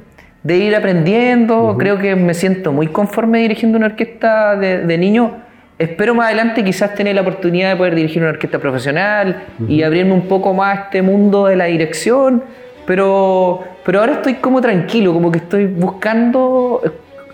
mm, 0.44 0.48
de 0.48 0.58
ir 0.58 0.76
aprendiendo. 0.76 1.76
Creo 1.78 1.98
que 1.98 2.16
me 2.16 2.34
siento 2.34 2.72
muy 2.72 2.88
conforme 2.88 3.40
dirigiendo 3.40 3.78
una 3.78 3.88
orquesta 3.88 4.56
de, 4.56 4.80
de 4.80 4.98
niños. 4.98 5.32
Espero 5.78 6.16
más 6.16 6.28
adelante 6.28 6.64
quizás 6.64 6.96
tener 6.96 7.16
la 7.16 7.22
oportunidad 7.22 7.72
de 7.72 7.76
poder 7.76 7.96
dirigir 7.96 8.22
una 8.22 8.32
orquesta 8.32 8.60
profesional 8.60 9.44
y 9.68 9.84
abrirme 9.84 10.14
un 10.14 10.28
poco 10.28 10.54
más 10.54 10.78
a 10.78 10.82
este 10.84 11.02
mundo 11.02 11.48
de 11.48 11.58
la 11.58 11.66
dirección. 11.66 12.44
Pero, 12.86 13.62
pero 13.84 14.00
ahora 14.00 14.14
estoy 14.14 14.36
como 14.36 14.62
tranquilo, 14.62 15.12
como 15.12 15.32
que 15.32 15.40
estoy 15.40 15.66
buscando 15.66 16.82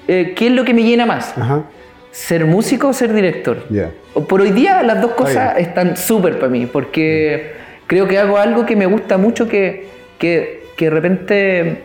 eh, 0.07 0.33
qué 0.35 0.47
es 0.47 0.53
lo 0.53 0.63
que 0.63 0.73
me 0.73 0.81
llena 0.83 1.05
más. 1.05 1.37
Ajá. 1.37 1.63
¿Ser 2.11 2.45
músico 2.45 2.89
o 2.89 2.93
ser 2.93 3.13
director? 3.13 3.65
Ya. 3.69 3.91
Por 4.27 4.41
hoy 4.41 4.51
día 4.51 4.83
las 4.83 5.01
dos 5.01 5.11
cosas 5.11 5.57
están 5.57 5.95
súper 5.95 6.39
para 6.39 6.51
mí, 6.51 6.65
porque 6.65 7.53
creo 7.87 8.07
que 8.07 8.17
hago 8.17 8.37
algo 8.37 8.65
que 8.65 8.75
me 8.75 8.85
gusta 8.85 9.17
mucho, 9.17 9.47
que, 9.47 9.87
que, 10.19 10.65
que 10.75 10.85
de 10.85 10.91
repente 10.91 11.83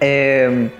eh, 0.00 0.70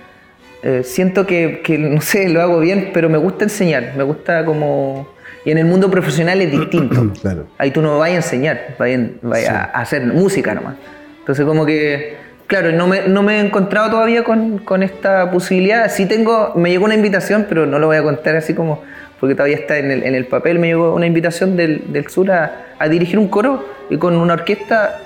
eh, 0.61 0.81
siento 0.83 1.25
que, 1.25 1.61
que, 1.63 1.77
no 1.77 2.01
sé, 2.01 2.27
lo 2.29 2.41
hago 2.41 2.59
bien, 2.59 2.91
pero 2.93 3.09
me 3.09 3.17
gusta 3.17 3.45
enseñar, 3.45 3.93
me 3.95 4.03
gusta 4.03 4.43
como... 4.45 5.07
Y 5.45 5.51
en 5.51 5.57
el 5.57 5.65
mundo 5.65 5.89
profesional 5.89 6.41
es 6.41 6.51
distinto. 6.51 7.13
Claro. 7.21 7.47
Ahí 7.57 7.71
tú 7.71 7.81
no 7.81 7.97
vas 7.97 8.11
a 8.11 8.15
enseñar, 8.15 8.75
vas 8.77 8.89
a, 8.89 9.09
vas 9.21 9.47
a 9.47 9.63
hacer 9.63 10.05
música 10.05 10.53
nomás. 10.53 10.75
Entonces 11.19 11.45
como 11.45 11.65
que, 11.65 12.17
claro, 12.49 12.73
no 12.73 12.87
me, 12.87 13.07
no 13.07 13.23
me 13.23 13.37
he 13.37 13.39
encontrado 13.39 13.91
todavía 13.91 14.25
con, 14.25 14.57
con 14.57 14.83
esta 14.83 15.31
posibilidad. 15.31 15.89
Sí 15.89 16.05
tengo, 16.07 16.51
me 16.55 16.71
llegó 16.71 16.83
una 16.83 16.95
invitación, 16.95 17.45
pero 17.47 17.65
no 17.65 17.79
lo 17.79 17.87
voy 17.87 17.97
a 17.97 18.03
contar 18.03 18.35
así 18.35 18.53
como 18.53 18.81
porque 19.19 19.35
todavía 19.35 19.57
está 19.57 19.77
en 19.77 19.91
el, 19.91 20.03
en 20.03 20.15
el 20.15 20.25
papel, 20.25 20.59
me 20.59 20.67
llegó 20.67 20.93
una 20.95 21.05
invitación 21.05 21.57
del, 21.57 21.91
del 21.93 22.07
sur 22.07 22.31
a, 22.31 22.67
a 22.79 22.87
dirigir 22.87 23.19
un 23.19 23.27
coro 23.27 23.65
y 23.89 23.97
con 23.97 24.15
una 24.15 24.33
orquesta, 24.33 24.97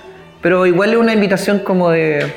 pero 0.41 0.65
igual 0.67 0.91
es 0.91 0.97
una 0.97 1.13
invitación 1.13 1.59
como 1.59 1.89
de... 1.89 2.31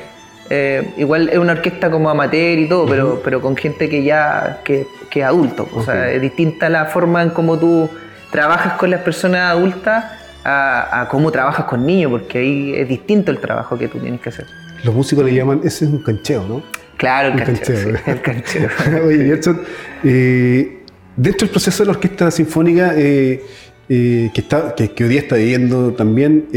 eh, 0.49 0.93
igual 0.97 1.29
es 1.29 1.37
una 1.37 1.53
orquesta 1.53 1.91
como 1.91 2.09
amateur 2.09 2.57
y 2.57 2.67
todo, 2.67 2.87
pero, 2.87 3.21
pero 3.23 3.41
con 3.41 3.55
gente 3.55 3.89
que 3.89 4.03
ya 4.03 4.61
que, 4.63 4.87
que 5.09 5.19
es 5.19 5.25
adulto. 5.25 5.69
O 5.73 5.83
sea, 5.83 6.09
es 6.11 6.19
distinta 6.19 6.67
la 6.67 6.85
forma 6.85 7.21
en 7.21 7.29
cómo 7.29 7.57
tú 7.59 7.89
trabajas 8.31 8.73
con 8.73 8.89
las 8.89 9.01
personas 9.01 9.51
adultas 9.51 10.03
a, 10.43 11.01
a 11.01 11.07
cómo 11.09 11.31
trabajas 11.31 11.65
con 11.65 11.85
niños, 11.85 12.11
porque 12.11 12.39
ahí 12.39 12.73
es 12.75 12.87
distinto 12.87 13.29
el 13.29 13.39
trabajo 13.39 13.77
que 13.77 13.87
tú 13.87 13.99
tienes 13.99 14.19
que 14.19 14.29
hacer. 14.29 14.45
Los 14.83 14.93
músicos 14.95 15.25
le 15.25 15.33
llaman, 15.33 15.61
ese 15.63 15.85
es 15.85 15.91
un 15.91 15.99
cancheo, 15.99 16.45
¿no? 16.47 16.63
Claro, 16.97 17.27
el 17.33 17.39
Un 17.39 17.45
canchero. 17.45 17.93
canchero. 17.93 17.99
sí, 18.05 18.11
el 18.11 18.21
canchero. 18.21 19.05
Oye, 19.07 19.25
Gerson, 19.25 19.61
eh, 20.03 20.79
dentro 21.15 21.45
del 21.45 21.49
proceso 21.51 21.83
de 21.83 21.87
la 21.87 21.91
orquesta 21.91 22.31
sinfónica 22.31 22.93
eh, 22.97 23.41
eh, 23.89 24.29
que, 24.33 24.41
está, 24.41 24.73
que, 24.75 24.91
que 24.91 25.03
hoy 25.03 25.09
día 25.11 25.19
está 25.21 25.35
viviendo 25.35 25.93
también, 25.93 26.47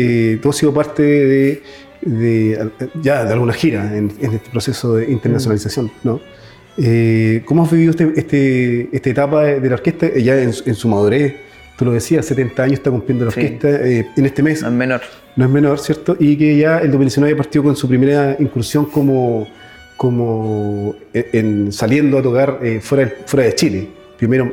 tú 0.43 0.49
has 0.50 0.57
sido 0.57 0.73
parte 0.73 1.03
de, 1.03 1.62
de- 2.03 2.71
ya 3.03 3.25
de 3.25 3.33
alguna 3.33 3.53
gira 3.53 3.97
en, 3.97 4.11
en 4.21 4.33
este 4.35 4.50
proceso 4.50 4.95
de 4.97 5.11
internacionalización, 5.11 5.91
¿no? 6.05 6.21
Eh, 6.79 7.43
¿Cómo 7.45 7.65
has 7.65 7.71
vivido 7.71 7.91
este, 7.91 8.11
este- 8.17 8.89
esta 8.93 9.11
etapa 9.11 9.43
de 9.45 9.69
la 9.69 9.75
orquesta 9.75 10.09
ya 10.17 10.41
en 10.41 10.53
su 10.53 10.89
madurez? 10.89 11.35
Tú 11.81 11.87
lo 11.87 11.93
decías, 11.93 12.27
70 12.27 12.63
años 12.63 12.75
está 12.75 12.91
cumpliendo 12.91 13.25
la 13.25 13.31
Sí. 13.31 13.41
orquesta 13.41 13.69
eh, 13.71 14.07
en 14.15 14.27
este 14.27 14.43
mes 14.43 14.61
No 14.61 14.69
es 14.69 14.75
menor. 14.75 15.01
no 15.35 15.45
es 15.47 15.51
menor, 15.51 15.79
¿cierto? 15.79 16.15
Y 16.21 16.37
que 16.37 16.55
ya 16.59 16.77
el 16.77 16.91
2019 16.91 17.35
partió 17.37 17.63
con 17.63 17.75
su 17.75 17.89
primera 17.89 18.37
incursión 18.39 18.85
como, 18.85 19.49
como 19.97 20.95
en, 21.15 21.27
en 21.33 21.73
saliendo 21.73 22.19
a 22.19 22.23
tocar 22.23 22.59
eh, 22.63 22.81
fuera, 22.83 23.11
fuera 23.25 23.47
de 23.47 23.55
Chile. 23.55 23.89
Primero 24.19 24.53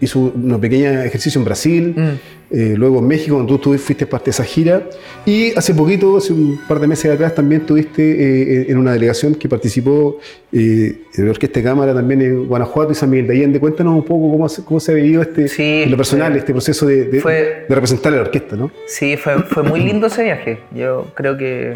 hizo 0.00 0.20
un 0.20 0.60
pequeño 0.60 0.90
ejercicio 1.02 1.40
en 1.40 1.44
Brasil, 1.44 1.94
Mm. 1.96 2.10
Eh, 2.56 2.74
luego 2.76 3.00
en 3.00 3.08
México, 3.08 3.36
donde 3.36 3.52
tú, 3.52 3.58
tú 3.58 3.78
fuiste 3.78 4.06
parte 4.06 4.26
de 4.26 4.30
esa 4.30 4.44
gira. 4.44 4.82
Y 5.26 5.50
hace 5.58 5.74
poquito, 5.74 6.16
hace 6.18 6.32
un 6.32 6.60
par 6.68 6.78
de 6.78 6.86
meses 6.86 7.10
atrás, 7.12 7.34
también 7.34 7.62
estuviste 7.62 8.02
eh, 8.02 8.66
en 8.68 8.78
una 8.78 8.92
delegación 8.92 9.34
que 9.34 9.48
participó 9.48 10.18
eh, 10.52 10.94
en 11.16 11.24
la 11.24 11.30
Orquesta 11.32 11.58
de 11.60 11.64
Cámara 11.64 11.92
también 11.94 12.22
en 12.22 12.46
Guanajuato 12.46 12.92
y 12.92 12.94
San 12.94 13.10
Miguel 13.10 13.26
de 13.26 13.32
Allende. 13.34 13.58
Cuéntanos 13.58 13.94
un 13.96 14.04
poco 14.04 14.30
cómo, 14.30 14.48
se- 14.48 14.62
cómo 14.64 14.78
se 14.78 14.92
ha 14.92 14.94
vivido 14.94 15.22
este, 15.22 15.48
Sí, 15.48 15.82
en 15.84 15.90
lo 15.90 15.96
personal, 15.96 16.30
fue- 16.32 16.38
este 16.38 16.52
proceso 16.52 16.86
de, 16.86 17.04
de- 17.06 17.20
fue- 17.20 17.64
de 17.68 17.74
representar 17.74 18.12
a 18.12 18.16
la 18.16 18.22
orquesta, 18.22 18.54
¿no? 18.54 18.70
Sí, 18.86 19.16
fue, 19.16 19.42
fue 19.42 19.62
muy 19.64 19.80
lindo 19.80 20.06
ese 20.06 20.22
viaje. 20.22 20.58
Yo 20.74 21.06
creo 21.14 21.36
que 21.36 21.74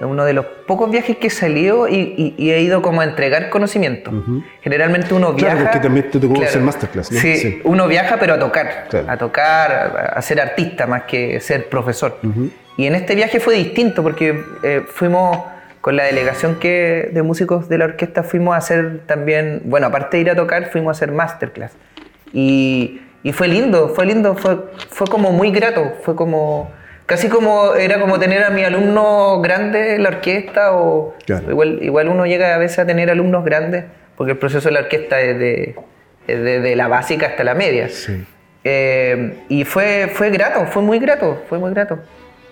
es 0.00 0.06
uno 0.06 0.24
de 0.24 0.32
los 0.32 0.46
pocos 0.66 0.90
viajes 0.90 1.18
que 1.18 1.26
he 1.26 1.30
salido 1.30 1.86
y, 1.86 1.94
y- 2.16 2.34
y 2.38 2.50
he 2.52 2.60
ido 2.62 2.80
como 2.82 3.02
a 3.02 3.04
entregar 3.04 3.50
conocimiento. 3.50 4.10
Ujú. 4.10 4.42
Generalmente 4.62 5.12
uno 5.14 5.34
Claro, 5.36 5.56
viaja... 5.56 5.70
porque 5.70 5.86
también 5.86 6.10
te 6.10 6.18
tocó 6.18 6.42
hacer 6.42 6.62
masterclass, 6.62 7.12
¿no? 7.12 7.20
Sí, 7.20 7.36
Sí. 7.36 7.60
uno 7.64 7.86
viaja 7.86 8.16
pero 8.18 8.34
a 8.34 8.38
tocar, 8.38 8.86
Claro. 8.88 9.06
a 9.10 9.16
tocar, 9.18 9.72
a, 9.72 9.86
a 10.18 10.22
ser 10.22 10.40
artista 10.40 10.86
más 10.86 11.02
que 11.04 11.38
ser 11.40 11.68
profesor. 11.68 12.16
Ujú. 12.22 12.50
Y 12.78 12.86
en 12.86 12.94
este 12.94 13.14
viaje 13.14 13.40
fue 13.40 13.54
distinto 13.56 14.02
porque 14.02 14.42
eh, 14.62 14.84
fuimos 14.88 15.38
con 15.82 15.96
la 15.96 16.04
delegación 16.04 16.56
que, 16.56 17.10
de 17.12 17.22
músicos 17.22 17.68
de 17.68 17.78
la 17.78 17.84
orquesta, 17.86 18.22
fuimos 18.22 18.54
a 18.54 18.58
hacer 18.58 19.00
también, 19.06 19.62
bueno, 19.64 19.86
aparte 19.88 20.16
de 20.16 20.22
ir 20.22 20.30
a 20.30 20.34
tocar, 20.36 20.70
fuimos 20.70 20.88
a 20.88 20.92
hacer 20.92 21.12
masterclass. 21.12 21.72
Y, 22.32 23.00
y 23.22 23.32
fue 23.32 23.48
lindo, 23.48 23.88
fue 23.94 24.06
lindo, 24.06 24.34
fue, 24.34 24.58
fue 24.88 25.06
como 25.06 25.32
muy 25.32 25.50
grato, 25.50 25.92
fue 26.02 26.14
como, 26.14 26.70
casi 27.10 27.28
como, 27.28 27.74
era 27.74 27.98
como 27.98 28.20
tener 28.20 28.44
a 28.44 28.50
mi 28.50 28.62
alumno 28.62 29.40
grande 29.40 29.96
en 29.96 30.04
la 30.04 30.10
orquesta 30.10 30.74
o 30.74 31.14
Claro. 31.26 31.50
igual, 31.50 31.78
igual 31.82 32.08
uno 32.08 32.24
llega 32.24 32.54
a 32.54 32.58
veces 32.58 32.78
a 32.78 32.86
tener 32.86 33.10
alumnos 33.10 33.44
grandes 33.44 33.84
porque 34.16 34.32
el 34.32 34.38
proceso 34.38 34.68
de 34.68 34.74
la 34.74 34.80
orquesta 34.80 35.20
es 35.20 35.36
de, 35.36 35.74
es 36.28 36.38
de, 36.40 36.60
de 36.60 36.76
la 36.76 36.86
básica 36.86 37.26
hasta 37.26 37.42
la 37.42 37.54
media. 37.54 37.88
Sí. 37.88 38.24
Eh, 38.62 39.34
y 39.48 39.64
fue, 39.64 40.08
fue 40.14 40.30
grato, 40.30 40.66
fue 40.66 40.82
muy 40.82 41.00
grato, 41.00 41.42
fue 41.48 41.58
muy 41.58 41.72
grato. 41.72 41.98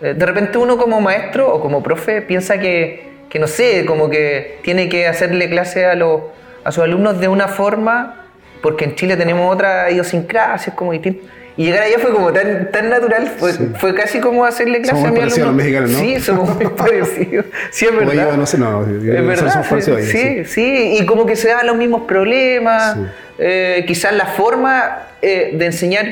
Eh, 0.03 0.15
de 0.15 0.27
repente 0.27 0.59
uno 0.59 0.77
como 0.77 1.01
maestro 1.01 1.55
o 1.55 1.61
como 1.61 1.81
profe 1.81 2.23
piensa 2.23 2.59
que, 2.59 3.11
que 3.29 3.39
no 3.39 3.47
sé, 3.47 3.85
como 3.87 4.11
que 4.11 4.59
tiene 4.63 4.89
que 4.89 5.07
hacerle 5.07 5.49
clase 5.49 5.87
a, 5.87 5.95
los, 5.95 6.23
a 6.65 6.73
sus 6.73 6.83
alumnos 6.83 7.21
de 7.21 7.29
una 7.29 7.47
forma, 7.47 8.25
porque 8.61 8.85
en 8.87 8.97
Chile 8.97 9.17
tenemos 9.17 9.55
otra 9.55 9.89
idiosincrasia, 9.91 10.71
es 10.71 10.77
como 10.77 10.91
distinto. 10.93 11.25
Y 11.59 11.65
llegar 11.65 11.83
allá 11.83 11.99
fue 11.99 12.13
como 12.13 12.33
tan, 12.33 12.71
tan 12.71 12.89
natural, 12.89 13.27
fue, 13.37 13.53
Sí. 13.53 13.69
fue 13.79 13.93
casi 13.95 14.21
como 14.21 14.45
hacerle 14.45 14.81
clase 14.81 14.95
Somos 15.03 15.09
a 15.09 15.13
mi 15.13 15.21
alumno. 15.21 15.45
los 15.47 15.55
mexicanos, 15.55 15.91
¿no? 15.91 15.99
Sí, 15.99 16.21
somos 16.21 16.55
muy 16.55 16.67
parecidos. 16.77 17.47
Sí, 17.73 17.85
es 17.87 17.95
verdad. 17.97 18.15
ellos, 18.15 18.37
no 18.39 18.47
sé, 18.47 18.59
no, 18.59 18.83
Es 18.83 18.89
nosotros 18.89 19.27
verdad, 19.27 19.65
somos 19.69 19.89
ellos, 19.89 20.05
sí, 20.07 20.45
sí, 20.45 20.97
y 21.01 21.05
como 21.05 21.27
que 21.27 21.35
se 21.37 21.49
daban 21.49 21.67
los 21.67 21.77
mismos 21.77 22.03
problemas, 22.03 22.95
Sí. 22.95 23.01
eh, 23.41 23.85
quizás 23.89 24.13
la 24.15 24.27
forma 24.27 24.99
eh, 25.21 25.51
de 25.55 25.67
enseñar 25.67 26.07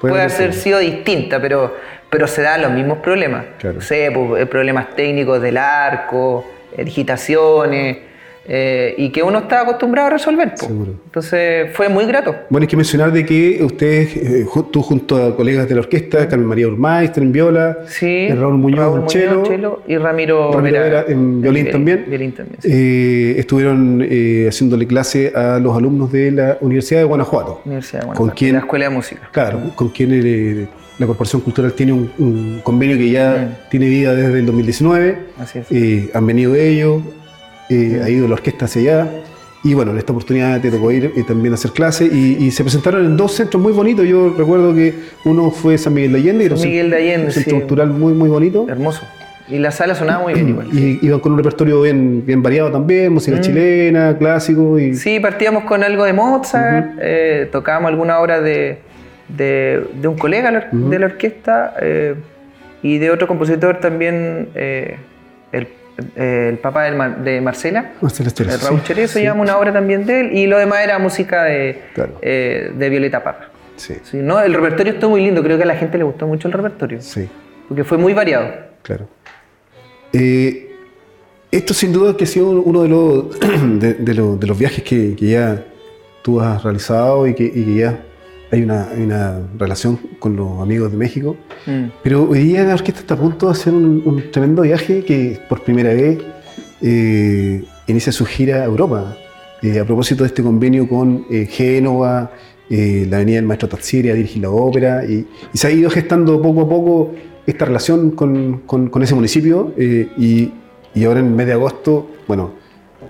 puede 0.00 0.22
haber 0.22 0.52
sido 0.54 0.78
distinta, 0.78 1.40
pero, 1.40 1.76
pero 2.08 2.28
se 2.28 2.42
dan 2.42 2.62
los 2.62 2.70
mismos 2.70 2.98
problemas. 2.98 3.44
Claro. 3.58 3.76
No 3.76 3.80
sé, 3.80 4.12
pues, 4.14 4.42
eh, 4.42 4.46
problemas 4.46 4.94
técnicos 4.94 5.42
del 5.42 5.56
arco, 5.56 6.48
eh, 6.76 6.84
digitaciones, 6.84 7.98
eh, 8.46 8.94
y 8.98 9.10
que 9.10 9.22
uno 9.22 9.38
está 9.38 9.62
acostumbrado 9.62 10.08
a 10.08 10.10
resolver. 10.10 10.48
pues. 10.50 10.60
Seguro. 10.60 10.92
Entonces 11.06 11.70
fue 11.72 11.88
muy 11.88 12.04
grato. 12.06 12.34
Bueno, 12.50 12.64
hay 12.64 12.68
que 12.68 12.76
mencionar 12.76 13.10
de 13.12 13.24
que 13.24 13.62
ustedes, 13.62 14.16
eh, 14.16 14.46
tú 14.70 14.82
junto 14.82 15.16
a 15.22 15.34
colegas 15.36 15.68
de 15.68 15.74
la 15.74 15.80
orquesta, 15.80 16.28
Carmen 16.28 16.46
María 16.46 16.68
Urmaister 16.68 17.22
en 17.22 17.32
viola, 17.32 17.78
Sí, 17.86 18.06
eh, 18.06 18.34
Raúl 18.38 18.58
Muñoz 18.58 19.02
en 19.02 19.08
cello, 19.08 19.82
y 19.86 19.96
Ramiro, 19.96 20.52
Ramiro 20.52 20.80
Vera 20.80 21.04
en 21.08 21.40
violín 21.40 21.70
también. 21.70 22.04
Violín 22.06 22.32
también, 22.32 22.58
sí. 22.60 22.68
eh, 22.70 23.34
estuvieron 23.38 24.02
haciéndole 24.48 24.86
clase 24.86 25.32
a 25.34 25.58
los 25.58 25.76
alumnos 25.76 26.12
de 26.12 26.30
la 26.30 26.58
Universidad 26.60 27.00
de 27.00 27.04
Guanajuato. 27.04 27.62
Universidad 27.64 28.00
de 28.00 28.06
¿Con 28.08 28.14
Guanajuato, 28.16 28.38
quién? 28.38 28.52
La 28.54 28.58
Escuela 28.60 28.84
de 28.86 28.90
Música. 28.90 29.28
Claro, 29.32 29.60
con 29.74 29.88
quien 29.88 30.68
la 30.98 31.06
Corporación 31.06 31.42
Cultural 31.42 31.72
tiene 31.72 31.92
un, 31.92 32.10
un 32.18 32.60
convenio 32.62 32.96
que 32.96 33.10
ya 33.10 33.64
tiene 33.70 33.88
vida 33.88 34.14
desde 34.14 34.38
el 34.38 34.46
2019. 34.46 35.18
Así 35.38 35.58
es. 35.58 36.14
Han 36.14 36.26
venido 36.26 36.54
ellos, 36.54 37.02
eh, 37.70 38.00
ha 38.04 38.08
ido 38.08 38.26
la 38.28 38.34
orquesta 38.34 38.64
hacia 38.66 38.80
allá. 39.02 39.10
Y 39.62 39.72
bueno, 39.72 39.92
en 39.92 39.98
esta 39.98 40.12
oportunidad 40.12 40.60
te 40.60 40.70
tocó 40.70 40.90
ir 40.92 41.12
eh, 41.16 41.22
también 41.26 41.54
hacer 41.54 41.70
clases 41.70 42.12
y, 42.12 42.36
y 42.44 42.50
se 42.50 42.62
presentaron 42.62 43.04
en 43.06 43.16
dos 43.16 43.32
centros 43.32 43.62
muy 43.62 43.72
bonitos. 43.72 44.06
Yo 44.06 44.34
recuerdo 44.36 44.74
que 44.74 44.92
uno 45.24 45.50
fue 45.50 45.78
San 45.78 45.94
Miguel 45.94 46.12
de 46.12 46.18
Allende 46.18 46.44
y 46.44 46.48
San 46.50 46.68
Miguel 46.68 46.90
de 46.90 46.96
Allende, 46.96 47.26
un 47.26 47.32
centro 47.32 47.50
sí. 47.54 47.60
cultural 47.60 47.88
muy, 47.90 48.12
muy 48.12 48.28
bonito. 48.28 48.66
Hermoso. 48.68 49.02
Y 49.48 49.58
la 49.58 49.70
sala 49.70 49.94
sonaba 49.94 50.22
muy 50.22 50.34
bien 50.34 50.48
igual. 50.50 50.68
Y 50.72 50.98
iban 51.02 51.20
con 51.20 51.32
un 51.32 51.38
repertorio 51.38 51.80
bien, 51.82 52.24
bien 52.26 52.42
variado 52.42 52.70
también, 52.72 53.12
música 53.12 53.40
chilena, 53.40 54.16
clásico. 54.18 54.78
Y, 54.78 54.90
Mm. 54.92 54.94
Sí, 54.96 55.20
partíamos 55.20 55.64
con 55.64 55.82
algo 55.82 56.04
de 56.04 56.12
Mozart, 56.12 56.98
eh, 57.00 57.48
tocábamos 57.50 57.90
alguna 57.90 58.20
obra 58.20 58.40
de, 58.42 58.78
de, 59.28 59.82
de 60.00 60.08
un 60.08 60.16
colega 60.16 60.50
la 60.50 60.58
or- 60.58 60.70
de 60.72 60.98
la 60.98 61.06
orquesta 61.06 61.74
eh, 61.80 62.14
y 62.82 62.98
de 62.98 63.10
otro 63.10 63.26
compositor 63.28 63.80
también, 63.80 64.48
eh, 64.54 64.96
el, 65.52 65.68
el 66.16 66.58
papá 66.58 66.84
de 66.84 67.40
Marcela, 67.40 67.92
el 68.02 68.60
Raúl 68.60 68.80
sí, 68.80 68.84
Cherezo, 68.84 69.14
sí, 69.14 69.20
llevamos 69.20 69.44
una 69.44 69.58
obra 69.58 69.72
también 69.72 70.04
de 70.06 70.20
él 70.20 70.32
y 70.36 70.46
lo 70.46 70.58
demás 70.58 70.80
era 70.82 70.98
música 70.98 71.44
de, 71.44 71.82
Claro. 71.94 72.18
eh, 72.22 72.72
de 72.76 72.88
Violeta 72.90 73.22
Parra. 73.22 73.48
Sí, 73.76 73.94
Sí, 74.02 74.18
no, 74.18 74.40
el 74.40 74.54
repertorio 74.54 74.92
estuvo 74.92 75.10
muy 75.10 75.22
lindo, 75.24 75.42
creo 75.42 75.56
que 75.56 75.62
a 75.64 75.66
la 75.66 75.76
gente 75.76 75.98
le 75.98 76.04
gustó 76.04 76.26
mucho 76.26 76.48
el 76.48 76.54
repertorio, 76.54 77.00
sí. 77.00 77.28
porque 77.68 77.84
fue 77.84 77.98
muy 77.98 78.12
variado. 78.14 78.48
Claro. 78.82 79.08
Eh, 80.12 80.70
esto 81.50 81.74
sin 81.74 81.92
duda 81.92 82.16
que 82.16 82.24
ha 82.24 82.26
sido 82.26 82.50
uno 82.50 82.82
de 82.82 82.88
los, 82.88 83.40
de, 83.80 83.94
de 83.94 84.14
los, 84.14 84.38
de 84.40 84.46
los 84.46 84.58
viajes 84.58 84.82
que, 84.84 85.14
que 85.16 85.26
ya 85.26 85.62
tú 86.22 86.40
has 86.40 86.62
realizado 86.62 87.26
y 87.26 87.34
que, 87.34 87.44
y 87.44 87.64
que 87.64 87.74
ya 87.76 87.98
hay 88.54 88.62
una, 88.62 88.88
hay 88.90 89.02
una 89.02 89.40
relación 89.58 89.98
con 90.18 90.36
los 90.36 90.60
amigos 90.60 90.90
de 90.92 90.96
México. 90.98 91.36
Mm. 91.66 91.84
Pero 92.02 92.28
hoy 92.30 92.38
día 92.40 92.64
la 92.64 92.74
orquesta 92.74 93.00
está 93.00 93.14
a 93.14 93.18
punto 93.18 93.46
de 93.46 93.52
hacer 93.52 93.72
un, 93.72 94.02
un 94.04 94.30
tremendo 94.30 94.62
viaje 94.62 95.04
que 95.04 95.38
por 95.48 95.62
primera 95.62 95.92
vez 95.92 96.18
eh, 96.80 97.64
inicia 97.86 98.12
su 98.12 98.24
gira 98.24 98.62
a 98.62 98.64
Europa. 98.64 99.16
Eh, 99.62 99.80
a 99.80 99.84
propósito 99.84 100.24
de 100.24 100.28
este 100.28 100.42
convenio 100.42 100.86
con 100.88 101.24
eh, 101.30 101.46
Génova, 101.46 102.30
eh, 102.68 103.06
la 103.08 103.16
Avenida 103.16 103.36
del 103.36 103.46
Maestro 103.46 103.68
Tatsieri 103.68 104.10
a 104.10 104.14
dirigir 104.14 104.42
la 104.42 104.50
ópera, 104.50 105.04
y, 105.04 105.26
y 105.52 105.58
se 105.58 105.66
ha 105.66 105.70
ido 105.70 105.88
gestando 105.90 106.40
poco 106.42 106.60
a 106.62 106.68
poco 106.68 107.12
esta 107.46 107.64
relación 107.64 108.10
con, 108.10 108.60
con- 108.66 108.88
con 108.90 109.02
ese 109.02 109.14
municipio, 109.14 109.72
eh, 109.78 110.08
y, 110.18 110.50
y 110.94 111.04
ahora 111.04 111.20
en 111.20 111.26
el 111.26 111.32
mes 111.32 111.46
de 111.46 111.52
agosto, 111.54 112.10
bueno, 112.28 112.52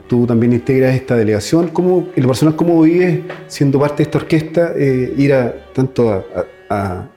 tú 0.09 0.27
también 0.27 0.53
integras 0.53 0.95
esta 0.95 1.17
delegación. 1.17 1.69
¿Cómo, 1.69 2.09
en 2.15 2.23
lo 2.23 2.29
personal, 2.29 2.57
cómo 2.57 2.81
vives 2.83 3.21
siendo 3.47 3.79
parte 3.81 3.99
de 3.99 4.03
esta 4.05 4.19
orquesta, 4.19 4.73
eh, 4.77 5.13
ir 5.17 5.33
a, 5.35 5.53
tanto 5.75 6.11
a, 6.13 6.25
a- 6.69 6.75
a- 6.77 7.09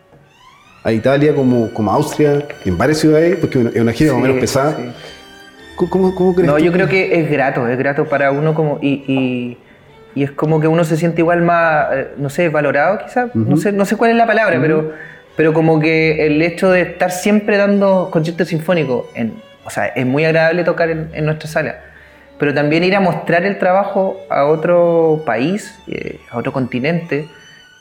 a 0.84 0.94
Italia 0.94 1.36
como, 1.36 1.74
como 1.74 1.91
a 1.91 1.96
Austria, 1.96 2.46
en 2.63 2.77
varias 2.77 3.00
ciudades, 3.00 3.36
porque 3.38 3.60
es 3.60 3.82
una- 3.82 3.91
gira 3.91 4.13
más 4.13 4.20
o 4.22 4.24
Sí, 4.24 4.27
menos 4.27 4.39
pesada? 4.39 4.75
sí. 4.77 4.84
¿Cómo, 5.89 6.15
cómo, 6.15 6.34
crees 6.34 6.48
No, 6.48 6.58
tú 6.58 6.63
yo 6.63 6.72
creo 6.72 6.88
que 6.88 7.20
es 7.20 7.29
grato, 7.29 7.67
es 7.67 7.77
grato 7.77 8.06
para 8.06 8.32
uno 8.32 8.56
como 8.56 8.79
y, 8.82 9.03
y, 9.08 9.58
y 10.15 10.24
es 10.24 10.32
como 10.32 10.60
que 10.60 10.67
uno 10.67 10.84
se 10.84 10.98
siente 10.98 11.22
igual 11.22 11.41
más, 11.44 11.88
eh, 11.94 12.08
no 12.17 12.29
sé, 12.29 12.50
valorado 12.50 12.98
quizás, 13.06 13.36
no, 13.36 13.58
sé, 13.58 13.72
no 13.74 13.86
sé 13.86 13.96
cuál 13.96 14.12
es 14.12 14.17
la 14.17 14.25
palabra, 14.25 14.58
pero, 14.60 14.94
pero 15.36 15.53
como 15.53 15.79
que 15.79 16.25
el 16.25 16.41
hecho 16.41 16.72
de 16.72 16.82
estar 16.82 17.12
siempre 17.12 17.58
dando 17.58 18.10
conciertos 18.12 18.48
sinfónicos, 18.48 19.06
en, 19.13 19.34
o 19.65 19.70
sea, 19.70 19.86
es 19.88 20.06
muy 20.06 20.25
agradable 20.25 20.63
tocar 20.63 20.89
en, 20.89 21.10
en 21.13 21.25
nuestra 21.25 21.48
sala, 21.48 21.82
pero 22.39 22.53
también 22.53 22.84
ir 22.84 22.96
a 22.96 23.00
mostrar 23.00 23.46
el 23.46 23.58
trabajo 23.58 24.20
a 24.29 24.46
otro 24.46 25.24
país, 25.25 25.77
eh, 25.88 26.20
a 26.29 26.38
otro 26.38 26.53
continente. 26.53 27.27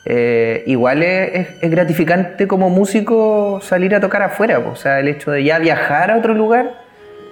Eh, 0.05 0.63
igual 0.67 1.03
es, 1.03 1.49
es, 1.61 1.69
gratificante 1.69 2.47
como 2.47 2.69
músico 2.69 3.59
salir 3.61 3.93
a 3.93 3.99
tocar 3.99 4.21
afuera, 4.21 4.59
o 4.59 4.75
sea, 4.75 5.01
el 5.01 5.09
hecho 5.09 5.31
de 5.31 5.43
ya 5.43 5.59
viajar 5.59 6.11
a 6.11 6.17
otro 6.17 6.33
lugar 6.33 6.81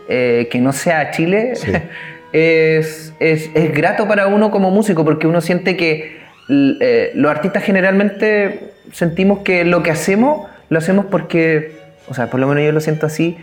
eh, 0.09 0.49
que 0.51 0.59
no 0.59 0.73
sea 0.73 1.09
Chile 1.11 1.53
es, 2.33 3.13
es, 3.19 3.49
es, 3.53 3.73
grato 3.73 4.09
para 4.09 4.27
uno 4.27 4.51
como 4.51 4.71
músico 4.71 5.05
porque 5.05 5.25
uno 5.25 5.39
siente 5.39 5.77
que 5.77 6.17
los 6.47 7.31
artistas 7.31 7.63
generalmente 7.63 8.73
sentimos 8.91 9.39
que 9.39 9.63
lo 9.63 9.81
que 9.81 9.91
hacemos 9.91 10.47
lo 10.69 10.77
hacemos 10.77 11.05
porque, 11.05 11.77
o 12.07 12.13
sea, 12.13 12.29
por 12.29 12.41
lo 12.41 12.47
menos 12.47 12.63
yo 12.65 12.71
lo 12.73 12.81
siento 12.81 13.05
así, 13.05 13.37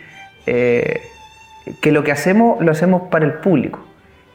que 1.81 1.93
lo 1.93 2.05
que 2.05 2.13
hacemos 2.13 2.63
lo 2.65 2.71
hacemos 2.73 3.03
para 3.11 3.25
el 3.25 3.35
público. 3.35 3.81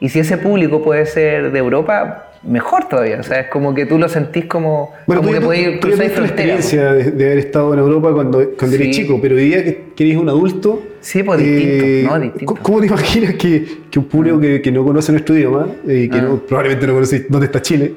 Y 0.00 0.10
si 0.10 0.20
ese 0.20 0.38
público 0.38 0.82
puede 0.82 1.06
ser 1.06 1.50
de 1.50 1.58
Europa, 1.58 2.28
mejor 2.42 2.88
todavía. 2.88 3.18
O 3.20 3.22
sea, 3.22 3.40
es 3.40 3.48
como 3.48 3.74
que 3.74 3.86
tú 3.86 3.98
lo 3.98 4.08
sentís 4.08 4.46
como, 4.46 4.92
bueno, 5.06 5.22
como 5.22 5.34
tú, 5.34 5.40
que 5.40 5.44
podés 5.44 5.80
cruzar 5.80 5.98
la 6.20 6.26
experiencia 6.26 6.92
de, 6.92 7.10
de, 7.10 7.26
haber 7.26 7.38
estado 7.38 7.72
en 7.74 7.80
Europa 7.80 8.12
cuando, 8.12 8.50
cuando 8.56 8.76
sí. 8.76 8.82
eres 8.82 8.96
chico, 8.96 9.18
pero 9.20 9.34
hoy 9.34 9.44
día 9.46 9.64
que, 9.64 9.94
eres 9.98 10.16
un 10.16 10.28
adulto. 10.28 10.82
Sí, 11.00 11.22
pues 11.22 11.40
distinto, 11.40 11.84
eh, 11.84 12.02
¿no? 12.04 12.20
Distinto. 12.20 12.54
¿Cómo 12.62 12.80
te 12.80 12.86
imaginas 12.86 13.34
que, 13.34 13.64
que 13.90 13.98
un 13.98 14.04
público 14.06 14.40
que, 14.40 14.62
que, 14.62 14.70
no 14.70 14.84
conoce 14.84 15.12
nuestro 15.12 15.36
idioma 15.36 15.66
y 15.86 16.04
eh, 16.04 16.10
que 16.10 16.18
ah. 16.18 16.22
no, 16.22 16.36
probablemente 16.38 16.86
no 16.86 16.94
conoce 16.94 17.26
dónde 17.28 17.46
está 17.46 17.60
Chile? 17.62 17.92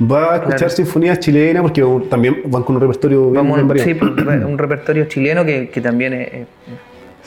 Va 0.00 0.34
a 0.34 0.36
escuchar 0.36 0.58
claro. 0.58 0.74
sinfonías 0.74 1.18
chilenas 1.18 1.62
porque 1.62 1.84
también 2.08 2.42
van 2.44 2.62
con 2.62 2.76
un 2.76 2.82
repertorio 2.82 3.32
Vamos, 3.32 3.56
bien, 3.56 3.68
bien 3.68 3.84
Sí, 3.84 3.94
pues, 3.94 4.12
un 4.44 4.56
repertorio 4.56 5.06
chileno 5.06 5.44
que, 5.44 5.70
que 5.70 5.80
también 5.80 6.12
es, 6.12 6.46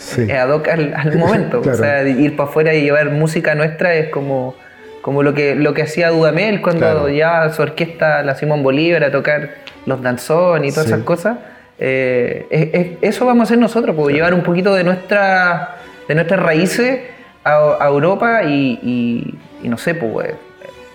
Sí. 0.01 0.23
es 0.23 0.33
ad 0.37 0.49
hoc 0.49 0.67
al, 0.67 0.93
al 0.95 1.15
momento. 1.17 1.61
Claro. 1.61 1.77
O 1.77 1.81
sea, 1.81 2.07
ir 2.07 2.35
para 2.35 2.49
afuera 2.49 2.73
y 2.73 2.81
llevar 2.81 3.11
música 3.11 3.53
nuestra 3.55 3.93
es 3.95 4.09
como, 4.09 4.55
como 5.01 5.21
lo 5.23 5.33
que, 5.33 5.55
lo 5.55 5.73
que 5.73 5.83
hacía 5.83 6.09
Dudamel 6.09 6.61
cuando 6.61 6.79
Claro. 6.81 7.09
ya 7.09 7.49
su 7.53 7.61
orquesta, 7.61 8.23
la 8.23 8.35
Simón 8.35 8.63
Bolívar, 8.63 9.03
a 9.03 9.11
tocar 9.11 9.51
los 9.85 10.01
danzones 10.01 10.71
y 10.71 10.73
todas 10.73 10.87
Sí. 10.87 10.93
esas 10.93 11.03
cosas. 11.05 11.37
Eh, 11.79 12.45
es- 12.49 12.69
es- 12.73 12.87
eso 13.01 13.25
vamos 13.25 13.41
a 13.41 13.43
hacer 13.45 13.57
nosotros, 13.57 13.95
pues, 13.95 14.13
llevar 14.15 14.33
un 14.33 14.43
poquito 14.43 14.73
de, 14.75 14.83
nuestra, 14.83 15.77
de 16.07 16.15
nuestras 16.15 16.39
raíces 16.39 16.99
a, 17.43 17.77
a 17.79 17.87
Europa 17.87 18.43
y, 18.43 18.79
y- 18.83 19.35
y 19.63 19.69
no 19.69 19.77
sé, 19.77 19.95
pues, 19.95 20.33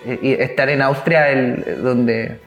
eh, 0.05 0.19
y 0.21 0.33
estar 0.33 0.69
en 0.69 0.81
Austria, 0.81 1.29
el, 1.29 1.81
donde 1.83 2.37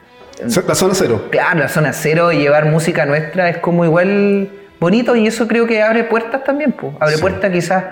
La 0.67 0.73
zona 0.75 0.93
cero. 0.95 1.27
Claro, 1.29 1.59
la 1.59 1.67
zona 1.69 1.93
cero 1.93 2.31
y 2.31 2.37
llevar 2.39 2.65
música 2.65 3.05
nuestra 3.05 3.49
es 3.49 3.57
como 3.57 3.85
igual 3.85 4.49
bonito 4.81 5.15
y 5.15 5.27
eso 5.27 5.47
creo 5.47 5.65
que 5.65 5.81
abre 5.81 6.03
puertas 6.03 6.43
también, 6.43 6.73
pues. 6.73 6.93
Abre 6.99 7.15
Sí. 7.15 7.21
puertas 7.21 7.51
quizás 7.51 7.83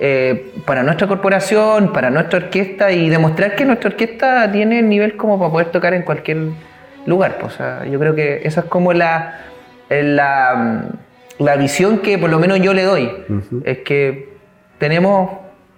eh, 0.00 0.52
para 0.66 0.82
nuestra 0.82 1.06
corporación, 1.06 1.92
para 1.92 2.10
nuestra 2.10 2.40
orquesta 2.40 2.90
y 2.92 3.08
demostrar 3.08 3.54
que 3.54 3.64
nuestra 3.64 3.88
orquesta 3.90 4.50
tiene 4.52 4.80
el 4.80 4.88
nivel 4.88 5.16
como 5.16 5.38
para 5.38 5.50
poder 5.52 5.68
tocar 5.68 5.94
en 5.94 6.02
cualquier 6.02 6.38
lugar. 7.06 7.38
pues. 7.40 7.54
O 7.54 7.56
sea, 7.56 7.84
yo 7.86 7.98
creo 8.00 8.14
que 8.14 8.40
esa 8.44 8.60
es 8.62 8.66
como 8.66 8.92
la, 8.92 9.40
eh, 9.88 10.02
la, 10.02 10.82
la 11.38 11.56
visión 11.56 11.98
que 12.00 12.18
por 12.18 12.28
lo 12.30 12.38
menos 12.40 12.60
yo 12.60 12.74
le 12.74 12.82
doy. 12.82 13.10
Es 13.64 13.78
que 13.78 14.34
tenemos 14.78 15.30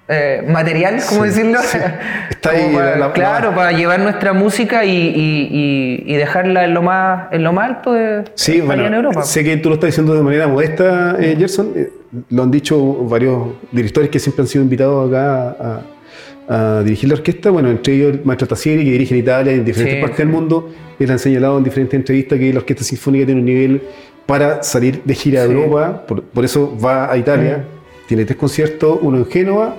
eh, 0.09 0.45
material, 0.49 1.01
¿cómo 1.09 1.23
Sí, 1.23 1.29
decirlo? 1.29 1.59
sí. 1.63 1.79
Está 2.31 2.51
ahí 2.51 2.73
para- 2.75 2.91
la- 2.93 3.07
la- 3.09 3.13
claro, 3.13 3.55
para 3.55 3.73
llevar 3.73 4.01
nuestra 4.01 4.33
música 4.33 4.85
y, 4.85 4.91
y- 4.91 5.49
y- 5.51 6.15
y 6.15 6.17
dejarla 6.17 6.65
en 6.65 6.75
lo 6.75 6.83
más 6.83 7.25
en 7.33 7.43
lo 7.43 7.53
más 7.53 7.71
alto 7.71 7.93
de 7.93 8.25
Sí, 8.35 8.61
bueno, 8.61 8.87
en 8.87 8.95
Europa. 8.95 9.23
sé 9.23 9.43
que 9.43 9.57
tú 9.57 9.69
lo 9.69 9.75
estás 9.75 9.89
diciendo 9.89 10.15
de 10.15 10.23
manera 10.23 10.47
modesta, 10.47 11.17
eh, 11.19 11.35
Gerson. 11.39 11.73
Eh, 11.75 11.91
lo 12.31 12.45
han 12.45 12.51
dicho 12.51 12.79
varios 13.05 13.49
directores 13.73 14.09
que 14.11 14.19
siempre 14.21 14.43
han 14.43 14.49
sido 14.49 14.63
invitados 14.63 15.09
acá 15.09 15.57
a, 16.49 16.79
a 16.79 16.83
dirigir 16.83 17.09
la 17.09 17.17
orquesta. 17.17 17.51
Bueno, 17.51 17.69
entre 17.71 17.95
ellos 17.95 18.15
el 18.15 18.25
maestro 18.25 18.47
Tassieri, 18.47 18.85
que 18.85 18.93
dirige 18.93 19.13
en 19.15 19.21
Italia 19.21 19.53
y 19.53 19.57
en 19.57 19.65
diferentes 19.65 19.97
Sí, 19.97 20.01
partes 20.01 20.19
del 20.19 20.29
mundo. 20.29 20.71
Él 21.01 21.11
ha 21.11 21.19
señalado 21.19 21.59
en 21.59 21.65
diferentes 21.65 21.95
entrevistas 21.99 22.39
que 22.39 22.53
la 22.53 22.61
orquesta 22.61 22.85
sinfónica 22.85 23.27
tiene 23.27 23.41
un 23.41 23.47
nivel 23.47 23.83
para 24.25 24.63
salir 24.63 25.03
de 25.05 25.15
gira 25.15 25.43
a. 25.43 25.45
Europa. 25.45 26.05
Por, 26.07 26.23
por 26.23 26.45
eso 26.45 26.75
va 26.83 27.11
a 27.13 27.17
Italia. 27.19 27.65
Tiene 28.07 28.25
tres 28.25 28.39
conciertos, 28.39 28.99
uno 29.03 29.19
en 29.19 29.27
Génova, 29.27 29.75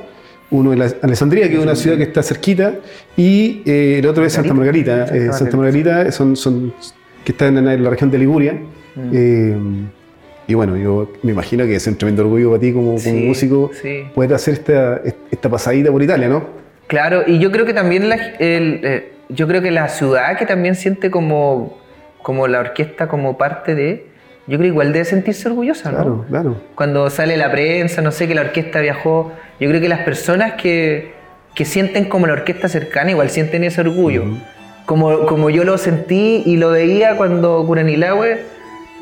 uno 0.51 0.73
en 0.73 0.79
la- 0.79 0.93
Alessandria, 1.01 1.47
que 1.49 1.55
es 1.55 1.59
una 1.59 1.75
ciudad 1.75 1.97
que 1.97 2.03
está 2.03 2.23
cerquita, 2.23 2.75
y 3.15 3.61
eh, 3.65 3.99
el 3.99 4.07
otro 4.07 4.23
es 4.25 4.33
Santa 4.33 4.53
Margarita. 4.53 5.07
Santa 5.07 5.15
Eh, 5.15 5.33
Santa 5.33 5.57
Margarita 5.57 6.11
son, 6.11 6.35
son, 6.35 6.73
que 7.25 7.31
están 7.33 7.57
en 7.57 7.83
la 7.83 7.89
región 7.89 8.09
de 8.11 8.17
Liguria. 8.17 8.53
Mm. 8.95 9.09
Eh, 9.13 9.57
y 10.47 10.53
bueno, 10.53 10.77
yo 10.77 11.11
me 11.23 11.33
imagino 11.33 11.65
que 11.65 11.75
es 11.75 11.85
un 11.87 11.95
tremendo 11.97 12.23
orgullo 12.23 12.51
para 12.51 12.61
ti 12.61 12.71
como, 12.71 12.93
músico 12.93 13.71
sí. 13.81 14.03
poder 14.15 14.33
hacer 14.33 14.53
esta, 14.53 15.01
esta 15.29 15.49
pasadita 15.49 15.91
por 15.91 16.01
Italia, 16.01 16.29
¿no? 16.29 16.45
Claro, 16.87 17.23
y 17.27 17.39
yo 17.39 17.51
creo 17.51 17.65
que 17.65 17.73
también 17.73 18.07
la, 18.07 18.15
el, 18.39 19.03
yo 19.27 19.45
creo 19.45 19.61
que 19.61 19.71
la 19.71 19.89
ciudad 19.89 20.37
que 20.37 20.45
también 20.45 20.75
siente 20.75 21.11
como, 21.11 21.77
como 22.21 22.47
la 22.47 22.61
orquesta 22.61 23.09
como 23.09 23.37
parte 23.37 23.75
de, 23.75 24.05
yo 24.47 24.57
creo 24.57 24.69
igual 24.71 24.93
debe 24.93 25.05
sentirse 25.05 25.47
orgullosa, 25.49 25.91
¿no? 25.91 25.97
Claro, 25.97 26.25
claro. 26.29 26.55
cuando 26.75 27.09
sale 27.09 27.35
la 27.37 27.51
prensa, 27.51 28.01
no 28.01 28.11
sé, 28.11 28.27
que 28.27 28.35
la 28.35 28.41
orquesta 28.41 28.79
viajó, 28.79 29.31
yo 29.59 29.67
creo 29.69 29.81
que 29.81 29.89
las 29.89 29.99
personas 30.01 30.53
que, 30.53 31.13
que 31.53 31.65
sienten 31.65 32.05
como 32.05 32.27
la 32.27 32.33
orquesta 32.33 32.67
cercana 32.69 33.11
igual 33.11 33.29
sienten 33.29 33.63
ese 33.63 33.81
orgullo. 33.81 34.23
como, 34.85 35.25
como 35.25 35.49
yo 35.49 35.65
lo 35.65 35.77
sentí 35.77 36.43
y 36.45 36.55
lo 36.55 36.69
veía 36.71 37.17
cuando 37.17 37.61
Curanilahue 37.65 38.37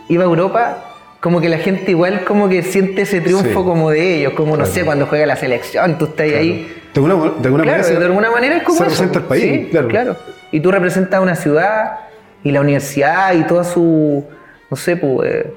iba 0.09 0.23
a 0.23 0.25
Europa, 0.27 0.83
como 1.19 1.41
que 1.41 1.49
la 1.49 1.57
gente 1.59 1.91
igual 1.91 2.23
como 2.23 2.49
que 2.49 2.63
siente 2.63 3.03
ese 3.03 3.21
triunfo 3.21 3.47
Sí. 3.49 3.53
como 3.53 3.91
de 3.91 4.17
ellos, 4.17 4.33
como 4.33 4.51
no 4.51 4.63
Claro. 4.63 4.71
sé, 4.71 4.83
cuando 4.83 5.05
juega 5.05 5.25
la 5.27 5.35
selección, 5.35 5.97
tú 5.99 6.05
estás 6.05 6.27
ahí. 6.31 6.67
De 6.93 6.99
alguna, 7.01 7.13
de 7.15 7.45
alguna 7.47 7.63
Claro, 7.63 7.81
manera, 7.83 7.99
de 7.99 8.05
alguna 8.05 8.31
manera 8.31 8.57
es 8.57 8.63
como 8.63 8.77
se 8.79 8.83
eso, 8.85 9.03
representa 9.03 9.19
el 9.19 9.25
país, 9.25 9.67
sí, 9.71 9.77
claro. 9.89 10.15
Y 10.51 10.59
tú 10.59 10.71
representas 10.71 11.21
una 11.21 11.35
ciudad 11.35 11.99
y 12.43 12.51
la 12.51 12.61
universidad 12.61 13.33
y 13.35 13.43
toda 13.43 13.63
su, 13.63 14.23
no 14.69 14.77
sé, 14.77 14.97
pues, 14.97 15.31
eh, 15.31 15.47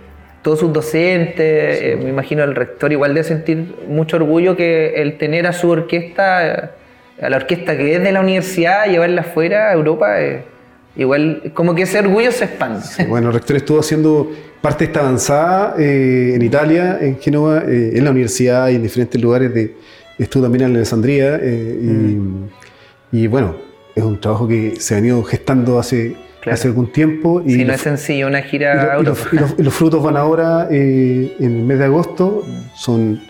todos 0.42 0.60
sus 0.60 0.72
docentes, 0.72 1.82
eh, 1.82 1.98
me 2.02 2.10
imagino 2.10 2.44
el 2.44 2.54
rector 2.54 2.92
igual 2.92 3.14
de 3.14 3.24
sentir 3.24 3.74
mucho 3.88 4.16
orgullo 4.16 4.56
que 4.56 4.94
el 4.96 5.18
tener 5.18 5.46
a 5.46 5.52
su 5.52 5.68
orquesta, 5.68 6.46
eh, 6.46 6.70
a 7.20 7.28
la 7.28 7.36
orquesta 7.36 7.76
que 7.76 7.96
es 7.96 8.02
de 8.02 8.12
la 8.12 8.20
universidad, 8.20 8.86
llevarla 8.86 9.22
afuera 9.22 9.70
a 9.70 9.72
Europa, 9.72 10.20
eh, 10.22 10.44
igual 10.96 11.50
como 11.54 11.74
que 11.74 11.82
ese 11.82 11.98
orgullo 11.98 12.30
se 12.30 12.44
expande. 12.44 12.80
Bueno, 13.08 13.28
el 13.28 13.34
rector 13.34 13.56
estuvo 13.56 13.80
haciendo 13.80 14.30
parte 14.60 14.84
de 14.84 14.92
esta 14.92 15.00
avanzada 15.00 15.74
en 15.78 16.42
Italia, 16.42 16.98
en 17.00 17.18
Génova, 17.18 17.62
en 17.66 18.04
la 18.04 18.10
universidad 18.10 18.68
y 18.68 18.76
en 18.76 18.82
diferentes 18.82 19.20
lugares. 19.20 19.52
De, 19.54 19.74
estuvo 20.18 20.42
también 20.42 20.64
en 20.64 20.76
Alessandría. 20.76 21.38
eh, 21.40 22.18
y, 23.12 23.22
y 23.22 23.26
bueno, 23.26 23.56
es 23.94 24.02
un 24.02 24.20
trabajo 24.20 24.46
que 24.46 24.76
se 24.78 24.94
ha 24.94 24.96
venido 24.98 25.22
gestando 25.22 25.78
hace, 25.78 26.16
Claro. 26.48 26.54
hace 26.54 26.68
algún 26.68 26.92
tiempo. 26.92 27.42
Y 27.44 27.52
Si 27.54 27.64
no 27.64 27.72
es 27.72 27.80
sencillo 27.80 28.26
una 28.26 28.40
y 28.40 28.42
gira 28.44 28.74
lo- 28.74 28.92
a 28.92 29.00
y 29.00 29.04
los, 29.04 29.28
y 29.32 29.36
los- 29.36 29.54
y 29.58 29.62
los 29.62 29.74
frutos 29.74 30.02
van 30.02 30.16
ahora 30.16 30.68
eh, 30.70 31.34
en 31.40 31.56
el 31.56 31.62
mes 31.64 31.78
de 31.78 31.84
agosto. 31.86 32.44
Son, 32.74 33.20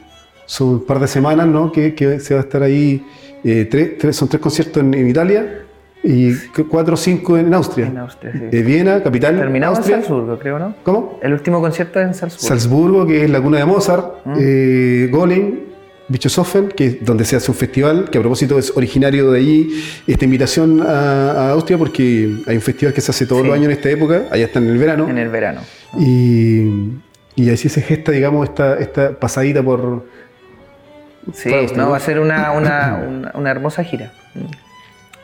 son 0.46 0.68
un 0.68 0.84
par 0.86 0.98
de 1.00 1.06
semanas 1.06 1.46
¿no? 1.46 1.70
que, 1.72 1.94
que 1.94 2.20
se 2.20 2.34
va 2.34 2.40
a 2.40 2.44
estar 2.44 2.62
ahí. 2.62 3.04
eh, 3.44 3.66
tres, 3.70 3.98
tres- 3.98 4.16
son 4.16 4.28
tres 4.28 4.40
conciertos 4.40 4.82
en, 4.82 4.92
en 4.94 5.08
Italia 5.08 5.62
y 6.02 6.32
cu- 6.54 6.66
cuatro 6.68 6.94
o 6.94 6.96
cinco 6.96 7.36
en 7.38 7.52
Austria. 7.54 7.86
En 7.86 7.98
Austria, 7.98 8.32
sí. 8.32 8.56
Eh, 8.56 8.62
Viena, 8.62 9.02
capital. 9.02 9.36
Terminamos 9.36 9.78
en 9.78 9.80
Austria. 9.80 9.96
Salzburgo, 9.98 10.38
creo, 10.38 10.58
¿no? 10.58 10.74
¿Cómo? 10.82 11.18
El 11.22 11.32
último 11.32 11.60
concierto 11.60 12.00
es 12.00 12.06
en 12.08 12.14
Salzburgo. 12.14 12.46
Salzburgo, 12.48 13.06
que 13.06 13.24
es 13.24 13.30
la 13.30 13.40
cuna 13.40 13.58
de 13.58 13.64
Mozart, 13.64 14.06
eh, 14.38 15.08
Golem, 15.10 15.54
Bischofshofen, 16.08 16.68
que 16.68 16.86
es 16.86 17.04
donde 17.04 17.24
se 17.24 17.36
hace 17.36 17.50
un 17.50 17.56
festival, 17.56 18.08
que 18.10 18.18
a 18.18 18.20
propósito 18.20 18.58
es 18.58 18.74
originario 18.76 19.30
de 19.30 19.38
allí, 19.40 19.84
esta 20.06 20.24
invitación 20.24 20.80
a, 20.82 21.30
a 21.32 21.50
Austria, 21.52 21.76
porque 21.78 22.30
hay 22.46 22.56
un 22.56 22.62
festival 22.62 22.94
que 22.94 23.00
se 23.00 23.10
hace 23.10 23.26
todos 23.26 23.42
Sí. 23.42 23.48
los 23.48 23.54
años 23.54 23.66
en 23.66 23.72
esta 23.72 23.90
época, 23.90 24.22
allá 24.30 24.46
está 24.46 24.58
en 24.58 24.68
el 24.68 24.78
verano, 24.78 25.08
en 25.08 25.18
el 25.18 25.28
verano. 25.28 25.60
y, 25.98 26.62
y 27.36 27.50
así 27.50 27.68
se 27.68 27.82
gesta, 27.82 28.10
digamos, 28.12 28.48
esta, 28.48 28.78
esta 28.78 29.12
pasadita 29.18 29.62
por... 29.62 30.06
Sí, 31.34 31.50
no, 31.76 31.84
¿no? 31.84 31.90
va 31.90 31.98
a 31.98 32.00
ser 32.00 32.18
una, 32.20 32.52
una, 32.52 33.04
una, 33.06 33.30
una 33.34 33.50
hermosa 33.50 33.84
gira. 33.84 34.12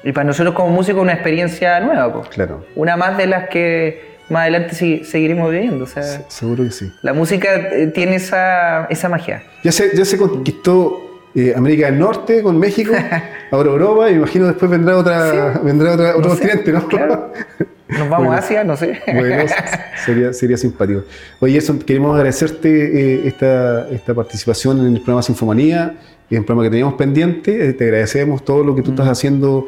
Y 0.02 0.12
para 0.12 0.24
nosotros 0.26 0.54
como 0.54 0.68
músicos 0.68 1.00
una 1.00 1.14
experiencia 1.14 1.80
nueva, 1.80 2.12
pues. 2.12 2.28
Claro, 2.28 2.66
Una 2.76 2.96
más 2.98 3.16
de 3.16 3.26
las 3.26 3.48
que 3.48 4.13
más 4.28 4.42
adelante 4.42 4.74
sí- 4.74 5.02
seguiremos 5.04 5.50
viviendo. 5.50 5.84
O 5.84 5.86
sea, 5.88 6.02
se- 6.02 6.24
seguro 6.28 6.64
que 6.64 6.70
sí. 6.70 6.92
la 7.02 7.12
música 7.12 7.54
eh, 7.72 7.86
tiene 7.88 8.16
esa, 8.16 8.84
esa 8.86 9.08
magia. 9.08 9.42
Ya 9.62 9.72
se, 9.72 9.96
ya 9.96 10.04
se 10.04 10.16
conquistó 10.16 11.00
eh, 11.34 11.52
América 11.56 11.86
del 11.86 11.98
Norte 11.98 12.42
con 12.42 12.58
México, 12.58 12.92
ahora 13.50 13.70
Europa, 13.70 14.10
y 14.10 14.14
imagino 14.14 14.46
después 14.46 14.70
vendrá 14.70 14.96
otra, 14.96 15.60
vendrá 15.64 15.94
otra, 15.94 16.16
otro 16.16 16.30
No 16.30 16.36
sé, 16.36 16.42
continente, 16.42 16.72
¿no? 16.72 16.86
claro. 16.88 17.32
Nos 17.86 18.08
vamos 18.08 18.18
Bueno. 18.26 18.32
a 18.32 18.36
Asia, 18.38 18.64
no 18.64 18.76
sé. 18.76 18.98
Bueno, 19.06 19.44
sería, 20.06 20.32
sería 20.32 20.56
simpático. 20.56 21.02
Oye, 21.40 21.52
Gerson, 21.54 21.78
queremos 21.80 22.14
agradecerte 22.16 22.68
eh, 22.70 23.28
esta, 23.28 23.88
esta 23.90 24.14
participación 24.14 24.80
en 24.80 24.94
el 24.94 25.00
programa 25.00 25.22
Sinfomanía, 25.22 25.94
en 26.30 26.38
el 26.38 26.44
programa 26.44 26.62
que 26.64 26.70
teníamos 26.70 26.94
pendiente. 26.94 27.68
Eh, 27.68 27.72
te 27.74 27.84
agradecemos 27.84 28.42
todo 28.44 28.64
lo 28.64 28.74
que 28.74 28.80
tú 28.82 28.90
Mm. 28.90 28.94
estás 28.94 29.08
haciendo 29.08 29.66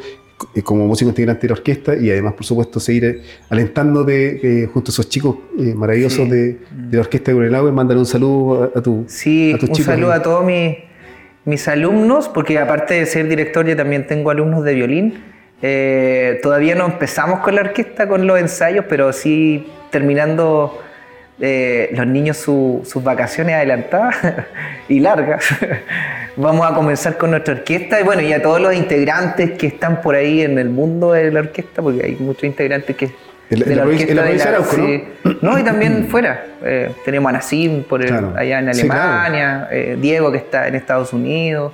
como 0.62 0.87
músico 0.87 1.09
integrante 1.11 1.42
de 1.42 1.49
la 1.49 1.55
orquesta 1.55 1.96
y 1.96 2.11
además, 2.11 2.35
por 2.35 2.44
supuesto, 2.44 2.79
seguir 2.79 3.05
eh, 3.05 3.22
alentándote 3.49 4.62
eh, 4.62 4.66
junto 4.66 4.90
a 4.90 4.92
esos 4.92 5.09
chicos 5.09 5.37
eh, 5.59 5.75
maravillosos 5.75 6.25
Sí. 6.25 6.31
de, 6.31 6.59
de 6.70 6.96
la 6.96 7.01
orquesta 7.01 7.31
de 7.31 7.35
Gurelagüe. 7.35 7.72
Mándale 7.72 7.99
un 8.01 8.07
saludo 8.07 8.70
a, 8.75 8.79
a 8.79 8.83
tu, 8.83 9.05
Sí, 9.09 9.53
a 9.55 9.59
tus 9.59 9.68
un 9.70 9.75
chicos. 9.75 9.92
saludo 9.94 10.12
eh. 10.12 10.16
a 10.16 10.22
todos 10.22 10.44
mis, 10.44 10.77
mis 11.44 11.66
alumnos, 11.68 12.29
porque 12.29 12.59
aparte 12.59 12.94
de 12.94 13.07
ser 13.07 13.29
director, 13.29 13.66
yo 13.66 13.77
también 13.77 14.07
tengo 14.07 14.31
alumnos 14.31 14.62
de 14.64 14.75
violín. 14.75 15.14
eh, 15.62 16.38
todavía 16.42 16.75
no 16.75 16.85
empezamos 16.87 17.40
con 17.40 17.55
la 17.55 17.62
orquesta, 17.62 18.07
con 18.07 18.27
los 18.27 18.38
ensayos, 18.38 18.85
pero 18.88 19.12
sí 19.12 19.66
terminando 19.90 20.79
eh, 21.40 21.90
los 21.92 22.07
niños 22.07 22.37
su- 22.38 22.83
sus 22.87 23.03
vacaciones 23.05 23.55
adelantadas 23.57 24.16
y 24.88 25.01
largas. 25.01 25.44
Vamos 26.37 26.70
a 26.70 26.75
comenzar 26.75 27.16
con 27.16 27.31
nuestra 27.31 27.55
orquesta 27.55 27.99
y 28.01 28.05
bueno, 28.05 28.20
y 28.22 28.33
a 28.33 28.42
todos 28.42 28.61
los 28.61 28.75
integrantes 28.75 29.53
que 29.53 29.66
están 29.68 30.01
por 30.03 30.14
ahí 30.14 30.42
en 30.42 30.59
el 30.59 30.68
mundo 30.68 31.12
de 31.12 31.31
la 31.31 31.40
orquesta, 31.40 31.81
porque 31.83 32.05
hay 32.05 32.16
muchos 32.20 32.44
integrantes 32.44 32.94
que... 32.96 33.11
En 33.49 33.61
la- 33.61 33.64
de 33.66 33.77
la 33.77 33.85
la 33.85 34.22
de 34.29 34.35
de 34.35 34.42
Arauco, 34.42 34.77
¿no? 34.77 34.87
sí. 34.87 35.05
No, 35.40 35.59
y 35.59 35.62
también 35.62 36.07
fuera. 36.11 36.44
Eh, 36.64 36.90
tenemos 37.05 37.29
a 37.31 37.33
Nassim 37.33 37.85
por 37.85 38.03
el- 38.03 38.09
Claro. 38.09 38.33
allá 38.37 38.59
en 38.59 38.75
Sí, 38.75 38.81
Alemania, 38.83 39.68
eh, 39.70 39.96
Diego 40.01 40.33
que 40.33 40.38
está 40.38 40.66
en 40.68 40.75
Estados 40.75 41.12
Unidos. 41.12 41.72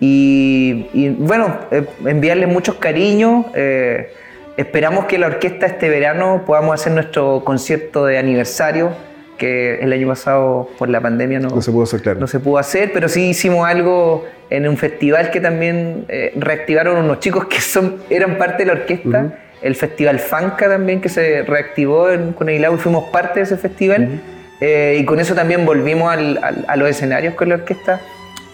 y, 0.00 0.86
y, 0.92 1.08
bueno, 1.18 1.58
enviarles 2.04 2.48
muchos 2.48 2.76
cariños. 2.76 3.46
eh, 3.54 4.12
esperamos 4.56 5.06
que 5.06 5.18
la 5.18 5.26
orquesta 5.26 5.66
este 5.66 5.88
verano 5.88 6.42
podamos 6.46 6.74
hacer 6.80 6.92
nuestro 6.92 7.42
concierto 7.44 8.06
de 8.06 8.18
aniversario, 8.18 8.90
que 9.38 9.80
el 9.80 9.92
año 9.92 10.06
pasado 10.08 10.68
por 10.78 10.88
la 10.88 11.00
pandemia 11.00 11.40
no, 11.40 11.48
No 11.50 11.60
se 11.62 11.72
pudo 11.72 11.82
hacer, 11.84 12.02
claro. 12.02 12.20
no 12.20 12.26
se 12.28 12.38
pudo 12.38 12.58
hacer, 12.58 12.92
pero 12.92 13.08
sí 13.08 13.30
hicimos 13.30 13.66
algo 13.66 14.24
en 14.50 14.68
un 14.68 14.76
festival 14.76 15.30
que 15.32 15.40
también 15.40 16.04
eh, 16.08 16.32
reactivaron 16.36 16.96
unos 16.98 17.18
chicos 17.18 17.46
que 17.46 17.60
son, 17.60 17.96
eran 18.10 18.38
parte 18.38 18.58
de 18.64 18.66
la 18.66 18.72
orquesta. 18.80 19.38
El 19.60 19.74
festival 19.74 20.18
Fanca 20.20 20.68
también 20.68 21.00
que 21.00 21.08
se 21.08 21.42
reactivó 21.42 22.10
en 22.10 22.32
Coneilau 22.34 22.74
y 22.74 22.78
fuimos 22.78 23.04
parte 23.10 23.40
de 23.40 23.44
ese 23.44 23.56
festival. 23.56 24.20
Eh, 24.60 24.98
y 25.00 25.04
con 25.04 25.18
eso 25.18 25.34
también 25.34 25.64
volvimos 25.66 26.12
al- 26.12 26.38
al- 26.42 26.64
a 26.68 26.76
los 26.76 26.88
escenarios 26.88 27.34
con 27.34 27.48
la 27.48 27.56
orquesta. 27.56 28.00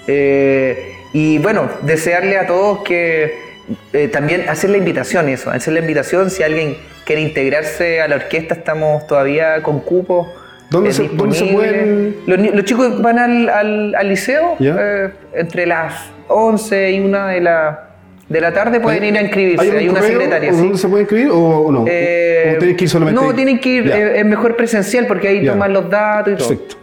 Eh, 0.07 0.95
y 1.13 1.39
bueno, 1.39 1.69
desearle 1.83 2.39
a 2.39 2.47
todos 2.47 2.83
que 2.85 3.50
eh, 3.93 4.09
también 4.09 4.49
hacer 4.49 4.71
la 4.71 4.77
invitación, 4.79 5.29
eso, 5.29 5.51
hacer 5.51 5.73
la 5.75 5.81
invitación 5.81 6.31
si 6.31 6.43
alguien 6.43 6.77
quiere 7.05 7.23
integrarse 7.23 8.01
a 8.01 8.09
la 8.09 8.17
orquesta, 8.17 8.55
estamos 8.55 9.07
todavía 9.07 9.63
con 9.63 9.81
cupos. 9.81 10.29
¿Dónde 10.71 10.91
eh, 10.91 10.93
se- 10.93 11.09
dónde 11.13 11.37
se 11.37 11.45
pueden- 11.47 12.17
Los, 12.27 12.65
chicos 12.65 13.03
van 13.03 13.19
al, 13.19 13.49
al- 13.49 13.95
al 13.95 14.09
liceo 14.09 14.57
eh, 14.61 15.11
entre 15.35 15.67
las 15.67 15.95
11 16.29 16.93
y 16.93 17.01
1 17.01 17.27
de 17.27 17.41
la, 17.41 17.89
de 18.29 18.41
la 18.41 18.53
tarde 18.53 18.79
pueden 18.79 19.03
ir 19.03 19.19
a 19.19 19.23
inscribirse. 19.23 19.69
Hay, 19.77 19.89
una 19.89 20.01
secretaria. 20.03 20.53
sí. 20.53 20.59
¿Dónde 20.61 20.79
se 20.79 20.89
puede 20.89 21.03
inscribir 21.03 21.31
o, 21.33 21.73
no? 21.73 21.85
Eh, 21.89 22.53
¿O 22.55 22.59
tienen 22.59 22.77
que 22.77 22.85
ir 22.85 22.91
solamente? 22.91 23.21
No, 23.21 23.35
tienen 23.35 23.59
que 23.59 23.69
ir, 23.69 23.91
eh, 23.91 24.21
es 24.21 24.25
mejor 24.25 24.55
presencial 24.55 25.07
porque 25.09 25.27
ahí 25.27 25.45
toman 25.45 25.73
los 25.73 25.91
datos 25.91 26.35
y 26.35 26.37
todo. 26.37 26.49
Perfecto. 26.49 26.77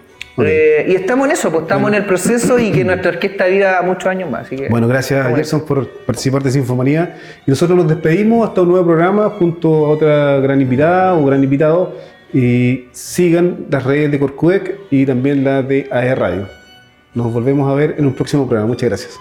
Eh, 0.45 0.86
y 0.89 0.95
estamos 0.95 1.26
en 1.26 1.32
eso, 1.32 1.50
pues 1.52 1.63
estamos 1.63 1.89
en 1.89 1.95
el 1.95 2.06
proceso 2.06 2.60
y 2.60 2.71
que 2.71 2.84
nuestra 2.86 3.12
orquesta 3.12 3.45
viva 3.45 3.82
muchos 3.82 4.06
años 4.06 4.30
más. 4.30 4.45
Así 4.45 4.56
que, 4.56 4.69
Bueno, 4.69 4.88
gracias. 4.88 5.26
Gerson 5.36 5.65
por 5.65 5.88
participar 6.06 6.43
de 6.43 6.52
Sinfomanía. 6.52 7.17
Y 7.45 7.50
nosotros 7.50 7.78
nos 7.78 7.88
despedimos 7.88 8.47
hasta 8.47 8.62
un 8.62 8.69
nuevo 8.69 8.86
programa 8.86 9.30
junto 9.32 9.86
a 9.86 9.89
otra 9.89 10.39
gran 10.39 10.62
invitada 10.62 11.15
o 11.15 11.26
gran 11.26 11.43
invitado. 11.43 11.95
Y 12.34 12.86
sigan 12.91 13.67
las 13.71 13.84
redes 13.84 14.12
de 14.12 14.19
Corcudec 14.19 14.80
y 14.91 15.06
también 15.06 15.43
las 15.43 15.67
de 15.67 15.88
AE 15.89 16.13
Radio. 16.13 16.47
Nos 17.13 17.34
volvemos 17.34 17.71
a 17.71 17.73
ver 17.73 17.95
en 17.97 18.06
un 18.06 18.13
próximo 18.13 18.45
programa. 18.45 18.67
Muchas 18.67 18.89
gracias. 18.89 19.19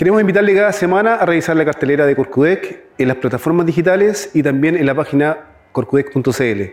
Queremos 0.00 0.22
invitarle 0.22 0.54
cada 0.54 0.72
semana 0.72 1.16
a 1.16 1.26
revisar 1.26 1.54
la 1.58 1.64
cartelera 1.66 2.06
de 2.06 2.16
Corcudec 2.16 2.84
en 2.96 3.06
las 3.06 3.18
plataformas 3.18 3.66
digitales 3.66 4.30
y 4.32 4.42
también 4.42 4.74
en 4.74 4.86
la 4.86 4.94
página 4.94 5.36
corcudec.cl. 5.72 6.32
Eh, 6.42 6.72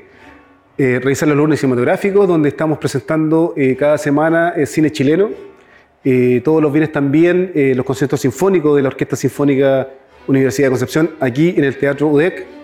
revisar 1.03 1.27
los 1.27 1.35
lunes 1.35 1.59
cinematográficos, 1.59 2.25
donde 2.25 2.47
estamos 2.47 2.77
presentando 2.77 3.53
eh, 3.57 3.75
cada 3.75 3.97
semana 3.97 4.53
el 4.55 4.65
cine 4.65 4.93
chileno. 4.93 5.29
Eh, 6.05 6.39
todos 6.41 6.61
los 6.61 6.71
viernes 6.71 6.93
también 6.93 7.51
eh, 7.53 7.73
los 7.75 7.85
conciertos 7.85 8.21
sinfónicos 8.21 8.77
de 8.77 8.81
la 8.81 8.87
Orquesta 8.87 9.17
Sinfónica 9.17 9.89
Universidad 10.27 10.67
de 10.67 10.71
Concepción, 10.71 11.09
aquí 11.19 11.53
en 11.57 11.65
el 11.65 11.77
Teatro 11.77 12.07
UDEC. 12.07 12.56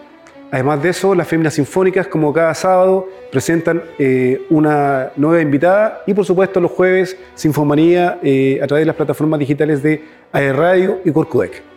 Además 0.53 0.83
de 0.83 0.89
eso, 0.89 1.15
las 1.15 1.27
féminas 1.27 1.55
sinfónicas, 1.55 2.05
como 2.05 2.31
cada 2.31 2.53
sábado, 2.53 3.09
presentan 3.31 3.81
eh, 3.97 4.45
una 4.51 5.11
nueva 5.15 5.41
invitada 5.41 6.03
y, 6.05 6.13
por 6.13 6.25
supuesto, 6.25 6.59
los 6.61 6.69
jueves, 6.69 7.17
Sinfomanía 7.33 8.19
eh, 8.21 8.59
a 8.61 8.67
través 8.67 8.83
de 8.83 8.85
las 8.85 8.95
plataformas 8.95 9.39
digitales 9.39 9.81
de 9.81 10.03
AE 10.31 10.53
Radio 10.53 10.99
y 11.03 11.11
Corcudec. 11.11 11.72